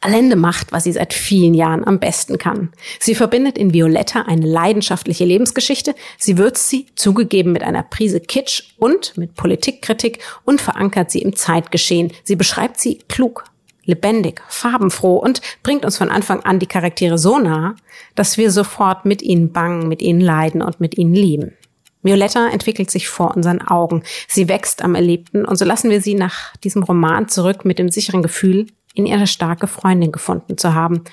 Allende 0.00 0.36
macht, 0.36 0.70
was 0.70 0.84
sie 0.84 0.92
seit 0.92 1.12
vielen 1.12 1.54
Jahren 1.54 1.84
am 1.84 1.98
besten 1.98 2.38
kann. 2.38 2.70
Sie 3.00 3.16
verbindet 3.16 3.58
in 3.58 3.74
Violetta 3.74 4.22
eine 4.22 4.46
leidenschaftliche 4.46 5.24
Lebensgeschichte, 5.24 5.94
sie 6.18 6.38
würzt 6.38 6.68
sie, 6.68 6.86
zugegeben 6.94 7.50
mit 7.50 7.64
einer 7.64 7.82
Prise 7.82 8.20
Kitsch 8.20 8.74
und 8.78 9.16
mit 9.16 9.34
Politikkritik 9.34 10.20
und 10.44 10.60
verankert 10.60 11.10
sie 11.10 11.20
im 11.20 11.34
Zeitgeschehen. 11.34 12.12
Sie 12.22 12.36
beschreibt 12.36 12.78
sie 12.78 12.98
klug, 13.08 13.44
lebendig, 13.88 14.42
farbenfroh 14.48 15.16
und 15.16 15.40
bringt 15.62 15.84
uns 15.84 15.96
von 15.96 16.10
Anfang 16.10 16.40
an 16.44 16.58
die 16.58 16.66
Charaktere 16.66 17.16
so 17.16 17.38
nah, 17.38 17.74
dass 18.14 18.36
wir 18.36 18.50
sofort 18.50 19.06
mit 19.06 19.22
ihnen 19.22 19.50
bangen, 19.50 19.88
mit 19.88 20.02
ihnen 20.02 20.20
leiden 20.20 20.62
und 20.62 20.78
mit 20.78 20.98
ihnen 20.98 21.14
lieben. 21.14 21.54
Violetta 22.02 22.48
entwickelt 22.48 22.90
sich 22.90 23.08
vor 23.08 23.34
unseren 23.34 23.62
Augen. 23.62 24.02
Sie 24.28 24.48
wächst 24.48 24.82
am 24.82 24.94
Erlebten 24.94 25.44
und 25.44 25.56
so 25.56 25.64
lassen 25.64 25.90
wir 25.90 26.02
sie 26.02 26.14
nach 26.14 26.54
diesem 26.58 26.82
Roman 26.82 27.28
zurück 27.28 27.64
mit 27.64 27.78
dem 27.78 27.88
sicheren 27.88 28.22
Gefühl, 28.22 28.66
in 28.94 29.06
ihre 29.06 29.26
starke 29.26 29.66
Freundin 29.66 30.12
gefunden 30.12 30.58
zu 30.58 30.74
haben. 30.74 31.04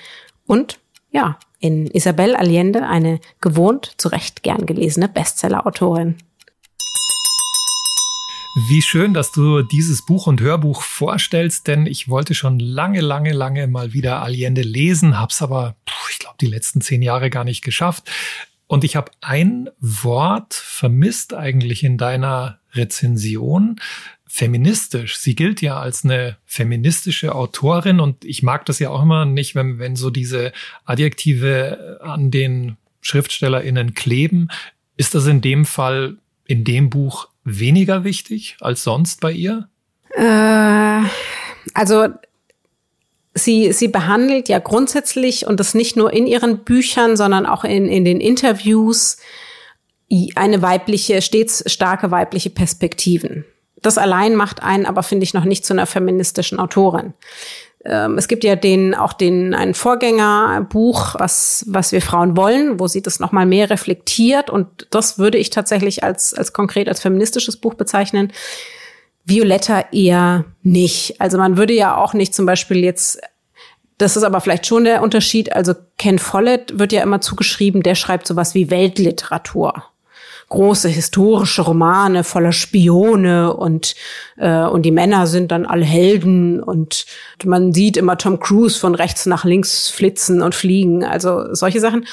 Und 0.46 0.78
ja, 1.10 1.38
in 1.60 1.86
Isabel 1.86 2.36
Allende 2.36 2.86
eine 2.86 3.20
gewohnt, 3.40 3.94
zu 3.96 4.08
Recht 4.08 4.42
gern 4.42 4.66
gelesene 4.66 5.08
Bestseller-Autorin. 5.08 6.16
Wie 8.58 8.80
schön, 8.80 9.12
dass 9.12 9.32
du 9.32 9.60
dieses 9.60 10.00
Buch 10.00 10.26
und 10.26 10.40
Hörbuch 10.40 10.80
vorstellst, 10.80 11.66
denn 11.66 11.84
ich 11.84 12.08
wollte 12.08 12.32
schon 12.32 12.58
lange, 12.58 13.02
lange, 13.02 13.34
lange 13.34 13.66
mal 13.66 13.92
wieder 13.92 14.22
Allende 14.22 14.62
lesen, 14.62 15.20
hab's 15.20 15.42
aber, 15.42 15.76
ich 16.10 16.18
glaube, 16.18 16.36
die 16.40 16.46
letzten 16.46 16.80
zehn 16.80 17.02
Jahre 17.02 17.28
gar 17.28 17.44
nicht 17.44 17.60
geschafft. 17.60 18.10
Und 18.66 18.82
ich 18.82 18.96
habe 18.96 19.12
ein 19.20 19.68
Wort 19.78 20.54
vermisst 20.54 21.34
eigentlich 21.34 21.84
in 21.84 21.98
deiner 21.98 22.58
Rezension. 22.72 23.78
Feministisch. 24.26 25.18
Sie 25.18 25.34
gilt 25.34 25.60
ja 25.60 25.78
als 25.78 26.02
eine 26.02 26.38
feministische 26.46 27.34
Autorin 27.34 28.00
und 28.00 28.24
ich 28.24 28.42
mag 28.42 28.64
das 28.64 28.78
ja 28.78 28.88
auch 28.88 29.02
immer 29.02 29.26
nicht, 29.26 29.54
wenn, 29.54 29.78
wenn 29.78 29.96
so 29.96 30.08
diese 30.08 30.54
Adjektive 30.86 32.00
an 32.02 32.30
den 32.30 32.78
SchriftstellerInnen 33.02 33.92
kleben. 33.92 34.48
Ist 34.96 35.14
das 35.14 35.26
in 35.26 35.42
dem 35.42 35.66
Fall 35.66 36.16
in 36.46 36.64
dem 36.64 36.88
Buch 36.88 37.28
weniger 37.46 38.04
wichtig 38.04 38.56
als 38.60 38.82
sonst 38.82 39.20
bei 39.20 39.32
ihr? 39.32 39.68
Äh, 40.10 41.02
also 41.72 42.08
sie, 43.34 43.72
sie 43.72 43.88
behandelt 43.88 44.48
ja 44.48 44.58
grundsätzlich 44.58 45.46
und 45.46 45.60
das 45.60 45.74
nicht 45.74 45.96
nur 45.96 46.12
in 46.12 46.26
ihren 46.26 46.64
Büchern, 46.64 47.16
sondern 47.16 47.46
auch 47.46 47.64
in, 47.64 47.86
in 47.86 48.04
den 48.04 48.20
Interviews 48.20 49.18
eine 50.34 50.62
weibliche, 50.62 51.22
stets 51.22 51.64
starke 51.66 52.10
weibliche 52.10 52.50
Perspektiven. 52.50 53.44
Das 53.82 53.98
allein 53.98 54.34
macht 54.34 54.62
einen 54.62 54.86
aber, 54.86 55.02
finde 55.02 55.24
ich, 55.24 55.34
noch 55.34 55.44
nicht 55.44 55.64
zu 55.64 55.72
einer 55.72 55.86
feministischen 55.86 56.58
Autorin. 56.58 57.14
Ähm, 57.86 58.18
es 58.18 58.28
gibt 58.28 58.44
ja 58.44 58.56
den, 58.56 58.94
auch 58.94 59.12
den, 59.12 59.54
ein 59.54 59.74
Vorgängerbuch, 59.74 61.14
was, 61.18 61.64
was 61.68 61.92
wir 61.92 62.02
Frauen 62.02 62.36
wollen, 62.36 62.80
wo 62.80 62.88
sie 62.88 63.02
das 63.02 63.20
nochmal 63.20 63.46
mehr 63.46 63.70
reflektiert. 63.70 64.50
Und 64.50 64.88
das 64.90 65.18
würde 65.18 65.38
ich 65.38 65.50
tatsächlich 65.50 66.02
als, 66.02 66.34
als 66.34 66.52
konkret 66.52 66.88
als 66.88 67.00
feministisches 67.00 67.56
Buch 67.56 67.74
bezeichnen. 67.74 68.32
Violetta 69.24 69.86
eher 69.92 70.44
nicht. 70.62 71.20
Also 71.20 71.38
man 71.38 71.56
würde 71.56 71.74
ja 71.74 71.96
auch 71.96 72.14
nicht 72.14 72.34
zum 72.34 72.46
Beispiel 72.46 72.84
jetzt 72.84 73.20
das 73.98 74.14
ist 74.14 74.24
aber 74.24 74.42
vielleicht 74.42 74.66
schon 74.66 74.84
der 74.84 75.02
Unterschied. 75.02 75.54
Also 75.54 75.72
Ken 75.96 76.18
Follett 76.18 76.78
wird 76.78 76.92
ja 76.92 77.02
immer 77.02 77.22
zugeschrieben, 77.22 77.82
der 77.82 77.94
schreibt 77.94 78.26
sowas 78.26 78.54
wie 78.54 78.70
Weltliteratur 78.70 79.84
große 80.48 80.88
historische 80.88 81.62
Romane 81.62 82.22
voller 82.22 82.52
Spione 82.52 83.54
und 83.54 83.96
äh, 84.36 84.64
und 84.64 84.82
die 84.82 84.92
Männer 84.92 85.26
sind 85.26 85.50
dann 85.50 85.66
alle 85.66 85.84
Helden 85.84 86.62
und 86.62 87.06
man 87.44 87.72
sieht 87.72 87.96
immer 87.96 88.16
Tom 88.16 88.38
Cruise 88.38 88.78
von 88.78 88.94
rechts 88.94 89.26
nach 89.26 89.44
links 89.44 89.88
flitzen 89.88 90.42
und 90.42 90.54
fliegen, 90.54 91.04
also 91.04 91.52
solche 91.54 91.80
Sachen. 91.80 92.06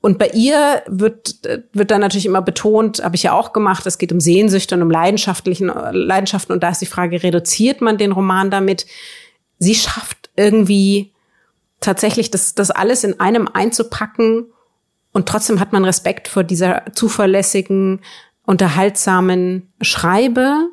Und 0.00 0.18
bei 0.18 0.28
ihr 0.34 0.82
wird, 0.86 1.36
wird 1.72 1.90
dann 1.90 2.02
natürlich 2.02 2.26
immer 2.26 2.42
betont, 2.42 3.02
habe 3.02 3.16
ich 3.16 3.22
ja 3.22 3.32
auch 3.32 3.54
gemacht, 3.54 3.86
es 3.86 3.96
geht 3.96 4.12
um 4.12 4.20
Sehnsüchte 4.20 4.74
und 4.74 4.82
um 4.82 4.90
leidenschaftlichen 4.90 5.68
Leidenschaften. 5.92 6.52
Und 6.52 6.62
da 6.62 6.68
ist 6.68 6.82
die 6.82 6.86
Frage, 6.86 7.22
reduziert 7.22 7.80
man 7.80 7.96
den 7.96 8.12
Roman 8.12 8.50
damit? 8.50 8.84
Sie 9.58 9.74
schafft 9.74 10.28
irgendwie 10.36 11.14
tatsächlich 11.80 12.30
das, 12.30 12.54
das 12.54 12.70
alles 12.70 13.02
in 13.02 13.18
einem 13.18 13.48
einzupacken 13.50 14.52
und 15.14 15.26
trotzdem 15.26 15.60
hat 15.60 15.72
man 15.72 15.86
Respekt 15.86 16.28
vor 16.28 16.44
dieser 16.44 16.82
zuverlässigen, 16.92 18.00
unterhaltsamen 18.44 19.72
Schreibe 19.80 20.68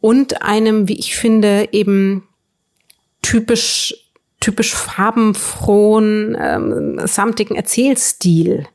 und 0.00 0.42
einem, 0.42 0.88
wie 0.88 0.98
ich 0.98 1.16
finde, 1.16 1.68
eben 1.72 2.28
typisch 3.22 3.94
typisch 4.40 4.74
farbenfrohen, 4.74 6.36
ähm, 6.40 7.00
samtigen 7.04 7.56
Erzählstil. 7.56 8.66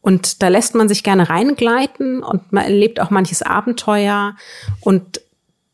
Und 0.00 0.42
da 0.42 0.48
lässt 0.48 0.74
man 0.74 0.88
sich 0.88 1.04
gerne 1.04 1.28
reingleiten 1.28 2.22
und 2.22 2.52
man 2.52 2.64
erlebt 2.64 2.98
auch 2.98 3.10
manches 3.10 3.42
Abenteuer. 3.42 4.34
Und 4.80 5.20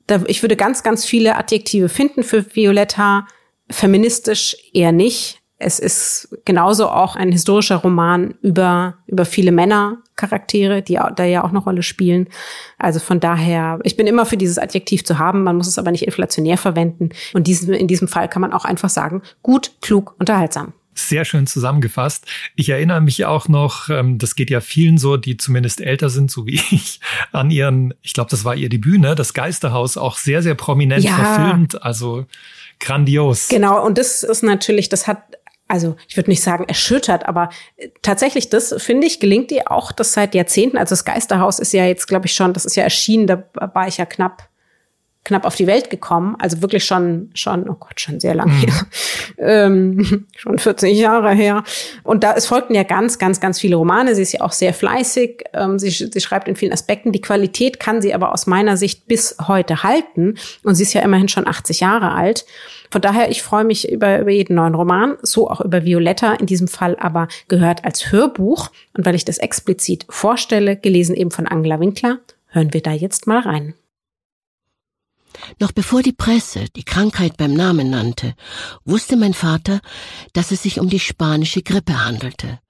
da, 0.08 0.22
ich 0.26 0.42
würde 0.42 0.56
ganz, 0.56 0.82
ganz 0.82 1.04
viele 1.04 1.36
Adjektive 1.36 1.88
finden 1.88 2.24
für 2.24 2.54
Violetta. 2.54 3.26
Feministisch 3.70 4.56
eher 4.72 4.92
nicht 4.92 5.40
es 5.58 5.78
ist 5.78 6.36
genauso 6.44 6.88
auch 6.88 7.16
ein 7.16 7.30
historischer 7.30 7.76
Roman 7.76 8.34
über, 8.42 8.98
über 9.06 9.24
viele 9.24 9.52
Männercharaktere, 9.52 10.82
die 10.82 10.98
da 11.16 11.24
ja 11.24 11.44
auch 11.44 11.50
eine 11.50 11.58
Rolle 11.58 11.82
spielen. 11.82 12.28
Also 12.78 12.98
von 12.98 13.20
daher, 13.20 13.78
ich 13.84 13.96
bin 13.96 14.06
immer 14.06 14.26
für 14.26 14.36
dieses 14.36 14.58
Adjektiv 14.58 15.04
zu 15.04 15.18
haben, 15.18 15.44
man 15.44 15.56
muss 15.56 15.68
es 15.68 15.78
aber 15.78 15.92
nicht 15.92 16.04
inflationär 16.04 16.58
verwenden. 16.58 17.10
Und 17.34 17.46
diesen, 17.46 17.72
in 17.72 17.86
diesem 17.86 18.08
Fall 18.08 18.28
kann 18.28 18.42
man 18.42 18.52
auch 18.52 18.64
einfach 18.64 18.90
sagen, 18.90 19.22
gut, 19.42 19.72
klug, 19.80 20.16
unterhaltsam. 20.18 20.72
Sehr 20.96 21.24
schön 21.24 21.48
zusammengefasst. 21.48 22.26
Ich 22.54 22.68
erinnere 22.68 23.00
mich 23.00 23.24
auch 23.24 23.48
noch, 23.48 23.88
ähm, 23.88 24.18
das 24.18 24.36
geht 24.36 24.48
ja 24.50 24.60
vielen 24.60 24.96
so, 24.96 25.16
die 25.16 25.36
zumindest 25.36 25.80
älter 25.80 26.08
sind, 26.08 26.30
so 26.30 26.46
wie 26.46 26.54
ich, 26.70 27.00
an 27.32 27.50
ihren, 27.50 27.94
ich 28.02 28.12
glaube, 28.12 28.30
das 28.30 28.44
war 28.44 28.54
ihr 28.54 28.68
Debüt, 28.68 29.00
ne? 29.00 29.14
Das 29.14 29.34
Geisterhaus 29.34 29.96
auch 29.96 30.18
sehr, 30.18 30.42
sehr 30.42 30.54
prominent 30.54 31.04
ja. 31.04 31.14
verfilmt. 31.16 31.82
Also 31.82 32.26
grandios. 32.80 33.48
Genau, 33.48 33.84
und 33.84 33.98
das 33.98 34.22
ist 34.22 34.42
natürlich, 34.42 34.88
das 34.88 35.06
hat 35.06 35.18
also 35.74 35.96
ich 36.08 36.16
würde 36.16 36.30
nicht 36.30 36.42
sagen 36.42 36.64
erschüttert, 36.68 37.26
aber 37.26 37.48
äh, 37.76 37.88
tatsächlich 38.00 38.48
das, 38.48 38.72
finde 38.78 39.08
ich, 39.08 39.18
gelingt 39.18 39.50
ihr 39.50 39.72
auch 39.72 39.90
das 39.90 40.12
seit 40.12 40.32
Jahrzehnten. 40.32 40.78
Also 40.78 40.92
das 40.92 41.04
Geisterhaus 41.04 41.58
ist 41.58 41.72
ja 41.72 41.84
jetzt, 41.84 42.06
glaube 42.06 42.26
ich, 42.26 42.32
schon, 42.32 42.52
das 42.52 42.64
ist 42.64 42.76
ja 42.76 42.84
erschienen, 42.84 43.26
da 43.26 43.42
war 43.52 43.88
ich 43.88 43.96
ja 43.96 44.06
knapp 44.06 44.48
knapp 45.24 45.46
auf 45.46 45.56
die 45.56 45.66
Welt 45.66 45.88
gekommen, 45.88 46.36
also 46.38 46.60
wirklich 46.60 46.84
schon, 46.84 47.30
schon, 47.34 47.68
oh 47.68 47.76
Gott, 47.80 47.98
schon 47.98 48.20
sehr 48.20 48.34
lange 48.34 48.52
mhm. 48.52 48.58
her, 48.58 48.74
ähm, 49.38 50.26
schon 50.36 50.58
40 50.58 50.96
Jahre 50.96 51.32
her. 51.32 51.64
Und 52.02 52.22
da, 52.22 52.34
es 52.34 52.46
folgten 52.46 52.74
ja 52.74 52.82
ganz, 52.82 53.18
ganz, 53.18 53.40
ganz 53.40 53.58
viele 53.58 53.76
Romane. 53.76 54.14
Sie 54.14 54.22
ist 54.22 54.32
ja 54.32 54.42
auch 54.42 54.52
sehr 54.52 54.74
fleißig. 54.74 55.44
Ähm, 55.54 55.78
sie, 55.78 55.90
sie 55.90 56.20
schreibt 56.20 56.46
in 56.46 56.56
vielen 56.56 56.72
Aspekten. 56.72 57.10
Die 57.10 57.22
Qualität 57.22 57.80
kann 57.80 58.02
sie 58.02 58.12
aber 58.12 58.32
aus 58.32 58.46
meiner 58.46 58.76
Sicht 58.76 59.08
bis 59.08 59.36
heute 59.48 59.82
halten. 59.82 60.34
Und 60.62 60.74
sie 60.74 60.82
ist 60.82 60.92
ja 60.92 61.00
immerhin 61.00 61.28
schon 61.28 61.46
80 61.46 61.80
Jahre 61.80 62.12
alt. 62.12 62.44
Von 62.90 63.00
daher, 63.00 63.30
ich 63.30 63.42
freue 63.42 63.64
mich 63.64 63.90
über, 63.90 64.20
über 64.20 64.30
jeden 64.30 64.54
neuen 64.54 64.74
Roman, 64.74 65.16
so 65.22 65.50
auch 65.50 65.62
über 65.62 65.84
Violetta, 65.84 66.34
in 66.34 66.46
diesem 66.46 66.68
Fall 66.68 66.96
aber 67.00 67.28
gehört 67.48 67.84
als 67.84 68.12
Hörbuch. 68.12 68.70
Und 68.92 69.06
weil 69.06 69.14
ich 69.14 69.24
das 69.24 69.38
explizit 69.38 70.04
vorstelle, 70.10 70.76
gelesen 70.76 71.16
eben 71.16 71.30
von 71.30 71.46
Angela 71.46 71.80
Winkler, 71.80 72.18
hören 72.48 72.74
wir 72.74 72.82
da 72.82 72.92
jetzt 72.92 73.26
mal 73.26 73.40
rein. 73.40 73.74
Noch 75.60 75.72
bevor 75.72 76.02
die 76.02 76.12
Presse 76.12 76.66
die 76.76 76.84
Krankheit 76.84 77.36
beim 77.36 77.54
Namen 77.54 77.90
nannte, 77.90 78.34
wusste 78.84 79.16
mein 79.16 79.34
Vater, 79.34 79.80
dass 80.32 80.50
es 80.50 80.62
sich 80.62 80.80
um 80.80 80.88
die 80.88 81.00
spanische 81.00 81.62
Grippe 81.62 82.04
handelte. 82.04 82.60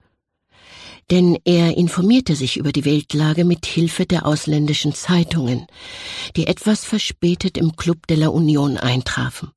Denn 1.11 1.37
er 1.45 1.77
informierte 1.77 2.35
sich 2.35 2.57
über 2.57 2.71
die 2.71 2.85
Weltlage 2.85 3.45
mit 3.45 3.65
Hilfe 3.65 4.05
der 4.05 4.25
ausländischen 4.25 4.93
Zeitungen, 4.93 5.67
die 6.35 6.47
etwas 6.47 6.83
verspätet 6.83 7.57
im 7.57 7.75
Club 7.75 8.07
de 8.07 8.17
la 8.17 8.29
Union 8.29 8.77
eintrafen, 8.77 9.51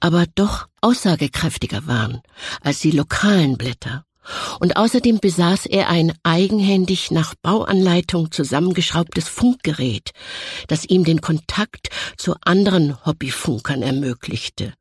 aber 0.00 0.26
doch 0.34 0.66
aussagekräftiger 0.80 1.86
waren 1.86 2.20
als 2.62 2.80
die 2.80 2.90
lokalen 2.90 3.56
Blätter 3.56 4.04
Und 4.60 4.76
außerdem 4.76 5.18
besaß 5.18 5.66
er 5.66 5.88
ein 5.88 6.12
eigenhändig 6.22 7.10
nach 7.10 7.34
Bauanleitung 7.42 8.30
zusammengeschraubtes 8.30 9.28
Funkgerät, 9.28 10.10
das 10.68 10.84
ihm 10.84 11.04
den 11.04 11.20
Kontakt 11.20 11.88
zu 12.16 12.36
anderen 12.44 13.04
Hobbyfunkern 13.04 13.82
ermöglichte, 13.82 14.74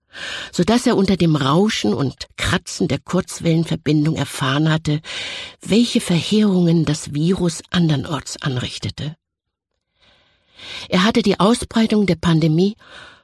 so 0.51 0.63
dass 0.63 0.86
er 0.86 0.95
unter 0.95 1.17
dem 1.17 1.36
Rauschen 1.36 1.93
und 1.93 2.27
Kratzen 2.38 2.88
der 2.88 2.99
Kurzwellenverbindung 2.99 4.15
erfahren 4.15 4.69
hatte, 4.69 5.01
welche 5.62 6.01
Verheerungen 6.01 6.86
das 6.86 7.13
Virus 7.13 7.62
andernorts 7.71 8.41
anrichtete. 8.41 9.15
Er 10.89 11.04
hatte 11.04 11.23
die 11.23 11.39
Ausbreitung 11.39 12.06
der 12.06 12.15
Pandemie 12.15 12.75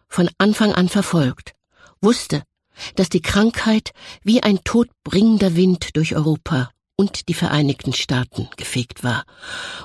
von 0.08 0.30
Anfang 0.40 0.74
an 0.74 0.90
verfolgt, 0.90 1.54
wusste, 2.02 2.42
dass 2.96 3.10
die 3.10 3.22
Krankheit 3.22 3.92
wie 4.24 4.44
ein 4.44 4.64
todbringender 4.64 5.56
Wind 5.56 5.96
durch 5.96 6.16
Europa 6.16 6.70
und 6.98 7.28
die 7.30 7.34
Vereinigten 7.36 7.94
Staaten 7.94 8.50
gefegt 8.58 9.04
war 9.04 9.24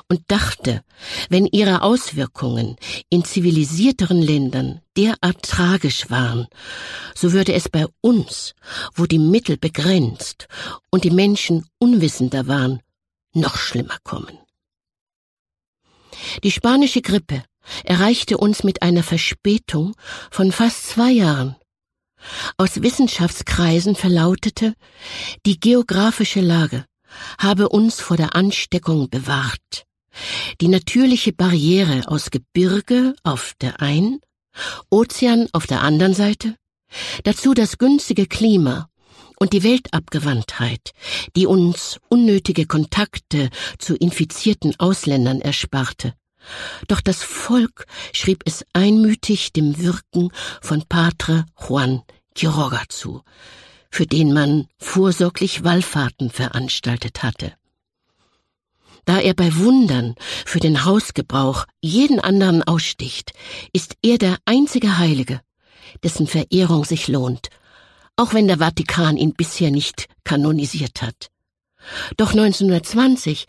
und 0.09 0.23
dachte, 0.29 0.83
wenn 1.29 1.47
ihre 1.47 1.83
Auswirkungen 1.83 2.77
in 3.11 3.25
zivilisierteren 3.25 4.21
Ländern 4.21 4.81
derart 4.97 5.43
tragisch 5.43 6.09
waren, 6.11 6.49
so 7.15 7.33
würde 7.33 7.53
es 7.53 7.69
bei 7.69 7.87
uns, 8.01 8.55
wo 8.95 9.05
die 9.05 9.19
Mittel 9.19 9.59
begrenzt 9.59 10.49
und 10.91 11.05
die 11.05 11.11
Menschen 11.11 11.67
unwissender 11.79 12.47
waren, 12.47 12.81
noch 13.35 13.57
schlimmer 13.57 13.99
kommen. 14.05 14.39
Die 16.43 16.51
spanische 16.51 17.03
Grippe 17.03 17.45
erreichte 17.85 18.39
uns 18.39 18.65
mit 18.65 18.83
einer 18.83 19.03
Verspätung 19.03 19.95
von 20.31 20.51
fast 20.51 20.89
zwei 20.89 21.11
Jahren 21.11 21.57
aus 22.57 22.83
Wissenschaftskreisen 22.83 23.97
verlautete, 23.97 24.75
die 25.47 25.59
geografische 25.59 26.41
Lage 26.41 26.85
habe 27.39 27.69
uns 27.69 28.01
vor 28.01 28.17
der 28.17 28.35
Ansteckung 28.35 29.11
bewahrt. 29.11 29.85
Die 30.61 30.69
natürliche 30.69 31.33
Barriere 31.33 32.03
aus 32.07 32.31
Gebirge 32.31 33.15
auf 33.23 33.55
der 33.61 33.81
einen, 33.81 34.21
Ozean 34.91 35.49
auf 35.53 35.67
der 35.67 35.83
anderen 35.83 36.15
Seite, 36.15 36.57
dazu 37.25 37.55
das 37.55 37.79
günstige 37.79 38.27
Klima 38.27 38.89
und 39.39 39.53
die 39.55 39.63
Weltabgewandtheit, 39.63 40.93
die 41.35 41.47
uns 41.47 41.99
unnötige 42.09 42.67
Kontakte 42.67 43.49
zu 43.79 43.97
infizierten 43.97 44.79
Ausländern 44.79 45.41
ersparte, 45.41 46.15
doch 46.89 47.01
das 47.01 47.23
Volk 47.23 47.87
schrieb 48.13 48.43
es 48.47 48.65
einmütig 48.73 49.53
dem 49.53 49.79
Wirken 49.79 50.31
von 50.61 50.83
Patre 50.89 51.47
Juan 51.59 52.03
Quiroga 52.35 52.83
zu, 52.89 53.23
für 53.91 54.07
den 54.07 54.33
man 54.33 54.67
vorsorglich 54.79 55.65
Wallfahrten 55.65 56.31
veranstaltet 56.31 57.23
hatte. 57.23 57.55
Da 59.05 59.19
er 59.19 59.35
bei 59.35 59.57
Wundern 59.57 60.15
für 60.47 60.61
den 60.61 60.85
Hausgebrauch 60.85 61.67
jeden 61.81 62.21
anderen 62.21 62.63
aussticht, 62.63 63.33
ist 63.73 63.97
er 64.03 64.19
der 64.19 64.39
einzige 64.45 64.99
Heilige, 64.99 65.41
dessen 66.05 66.27
Verehrung 66.27 66.85
sich 66.85 67.09
lohnt, 67.09 67.49
auch 68.17 68.33
wenn 68.33 68.47
der 68.47 68.59
Vatikan 68.59 69.17
ihn 69.17 69.35
bisher 69.35 69.71
nicht 69.71 70.07
kanonisiert 70.25 71.03
hat. 71.03 71.31
Doch 72.17 72.31
1920 72.31 73.47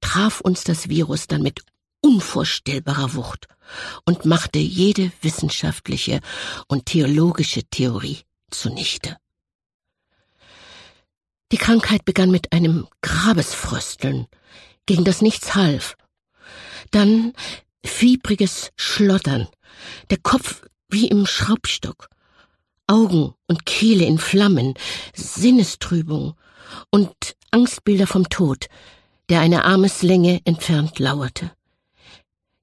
traf 0.00 0.40
uns 0.40 0.64
das 0.64 0.88
Virus 0.88 1.28
dann 1.28 1.42
mit 1.42 1.60
unvorstellbarer 2.06 3.14
Wucht 3.14 3.48
und 4.04 4.24
machte 4.24 4.60
jede 4.60 5.10
wissenschaftliche 5.22 6.20
und 6.68 6.86
theologische 6.86 7.64
Theorie 7.64 8.20
zunichte. 8.50 9.16
Die 11.50 11.56
Krankheit 11.56 12.04
begann 12.04 12.30
mit 12.30 12.52
einem 12.52 12.86
Grabesfrösteln, 13.02 14.26
gegen 14.86 15.04
das 15.04 15.20
nichts 15.20 15.56
half. 15.56 15.96
Dann 16.92 17.32
fiebriges 17.84 18.70
Schlottern, 18.76 19.48
der 20.10 20.18
Kopf 20.18 20.62
wie 20.88 21.08
im 21.08 21.26
Schraubstock, 21.26 22.08
Augen 22.86 23.34
und 23.48 23.66
Kehle 23.66 24.04
in 24.04 24.18
Flammen, 24.18 24.74
Sinnestrübung 25.12 26.36
und 26.90 27.36
Angstbilder 27.50 28.06
vom 28.06 28.28
Tod, 28.28 28.68
der 29.28 29.40
eine 29.40 29.64
Armeslänge 29.64 30.40
entfernt 30.44 31.00
lauerte. 31.00 31.50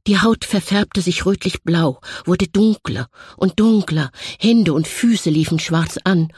Die 0.05 0.19
Haut 0.19 0.43
verfärbte 0.43 1.01
sich 1.01 1.25
rötlich-blau, 1.25 2.01
wurde 2.25 2.47
dunkler 2.47 3.07
und 3.37 3.59
dunkler, 3.59 4.11
Hände 4.37 4.73
und 4.73 4.87
Füße 4.87 5.29
liefen 5.29 5.59
schwarz 5.59 5.97
an. 6.03 6.33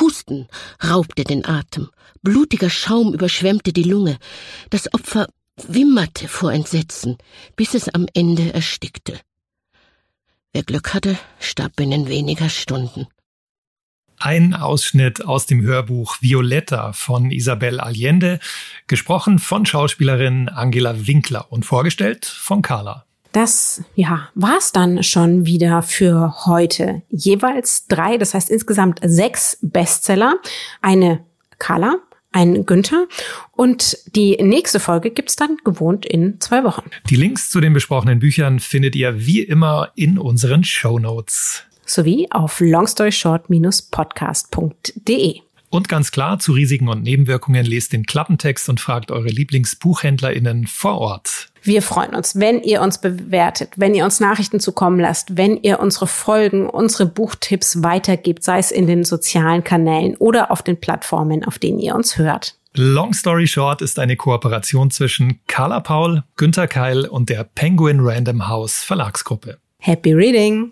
Husten 0.00 0.48
raubte 0.82 1.24
den 1.24 1.44
Atem, 1.44 1.90
blutiger 2.22 2.70
Schaum 2.70 3.12
überschwemmte 3.12 3.72
die 3.72 3.82
Lunge. 3.82 4.18
Das 4.70 4.92
Opfer 4.94 5.28
wimmerte 5.56 6.28
vor 6.28 6.52
Entsetzen, 6.52 7.18
bis 7.56 7.74
es 7.74 7.88
am 7.88 8.06
Ende 8.14 8.54
erstickte. 8.54 9.18
Wer 10.52 10.62
Glück 10.62 10.94
hatte, 10.94 11.18
starb 11.40 11.74
binnen 11.76 12.06
weniger 12.06 12.48
Stunden. 12.48 13.08
Ein 14.24 14.54
Ausschnitt 14.54 15.22
aus 15.22 15.44
dem 15.44 15.60
Hörbuch 15.60 16.16
Violetta 16.22 16.94
von 16.94 17.30
Isabel 17.30 17.78
Allende, 17.78 18.40
gesprochen 18.86 19.38
von 19.38 19.66
Schauspielerin 19.66 20.48
Angela 20.48 21.06
Winkler 21.06 21.52
und 21.52 21.66
vorgestellt 21.66 22.24
von 22.24 22.62
Carla. 22.62 23.04
Das, 23.32 23.82
ja, 23.94 24.30
war's 24.34 24.72
dann 24.72 25.02
schon 25.02 25.44
wieder 25.44 25.82
für 25.82 26.46
heute. 26.46 27.02
Jeweils 27.10 27.86
drei, 27.86 28.16
das 28.16 28.32
heißt 28.32 28.48
insgesamt 28.48 29.00
sechs 29.04 29.58
Bestseller. 29.60 30.36
Eine 30.80 31.22
Carla, 31.58 31.96
ein 32.32 32.64
Günther. 32.64 33.06
Und 33.52 33.98
die 34.16 34.38
nächste 34.42 34.80
Folge 34.80 35.10
gibt's 35.10 35.36
dann 35.36 35.58
gewohnt 35.64 36.06
in 36.06 36.40
zwei 36.40 36.64
Wochen. 36.64 36.88
Die 37.10 37.16
Links 37.16 37.50
zu 37.50 37.60
den 37.60 37.74
besprochenen 37.74 38.20
Büchern 38.20 38.58
findet 38.58 38.96
ihr 38.96 39.26
wie 39.26 39.42
immer 39.42 39.92
in 39.96 40.16
unseren 40.16 40.64
Show 40.64 40.98
Notes 40.98 41.66
sowie 41.86 42.28
auf 42.30 42.60
longstoryshort-podcast.de. 42.60 45.40
Und 45.74 45.88
ganz 45.88 46.12
klar, 46.12 46.38
zu 46.38 46.52
Risiken 46.52 46.88
und 46.88 47.02
Nebenwirkungen 47.02 47.66
lest 47.66 47.92
den 47.92 48.06
Klappentext 48.06 48.68
und 48.68 48.78
fragt 48.78 49.10
eure 49.10 49.26
LieblingsbuchhändlerInnen 49.26 50.68
vor 50.68 50.98
Ort. 50.98 51.48
Wir 51.64 51.82
freuen 51.82 52.14
uns, 52.14 52.38
wenn 52.38 52.62
ihr 52.62 52.80
uns 52.80 53.00
bewertet, 53.00 53.72
wenn 53.74 53.92
ihr 53.92 54.04
uns 54.04 54.20
Nachrichten 54.20 54.60
zukommen 54.60 55.00
lasst, 55.00 55.36
wenn 55.36 55.56
ihr 55.56 55.80
unsere 55.80 56.06
Folgen, 56.06 56.70
unsere 56.70 57.06
Buchtipps 57.06 57.82
weitergibt, 57.82 58.44
sei 58.44 58.58
es 58.58 58.70
in 58.70 58.86
den 58.86 59.02
sozialen 59.02 59.64
Kanälen 59.64 60.16
oder 60.18 60.52
auf 60.52 60.62
den 60.62 60.78
Plattformen, 60.78 61.44
auf 61.44 61.58
denen 61.58 61.80
ihr 61.80 61.96
uns 61.96 62.18
hört. 62.18 62.54
Long 62.76 63.12
Story 63.12 63.48
Short 63.48 63.82
ist 63.82 63.98
eine 63.98 64.16
Kooperation 64.16 64.92
zwischen 64.92 65.40
Carla 65.48 65.80
Paul, 65.80 66.22
Günter 66.36 66.68
Keil 66.68 67.06
und 67.06 67.30
der 67.30 67.42
Penguin 67.42 67.98
Random 68.00 68.46
House 68.46 68.84
Verlagsgruppe. 68.84 69.58
Happy 69.78 70.12
Reading! 70.12 70.70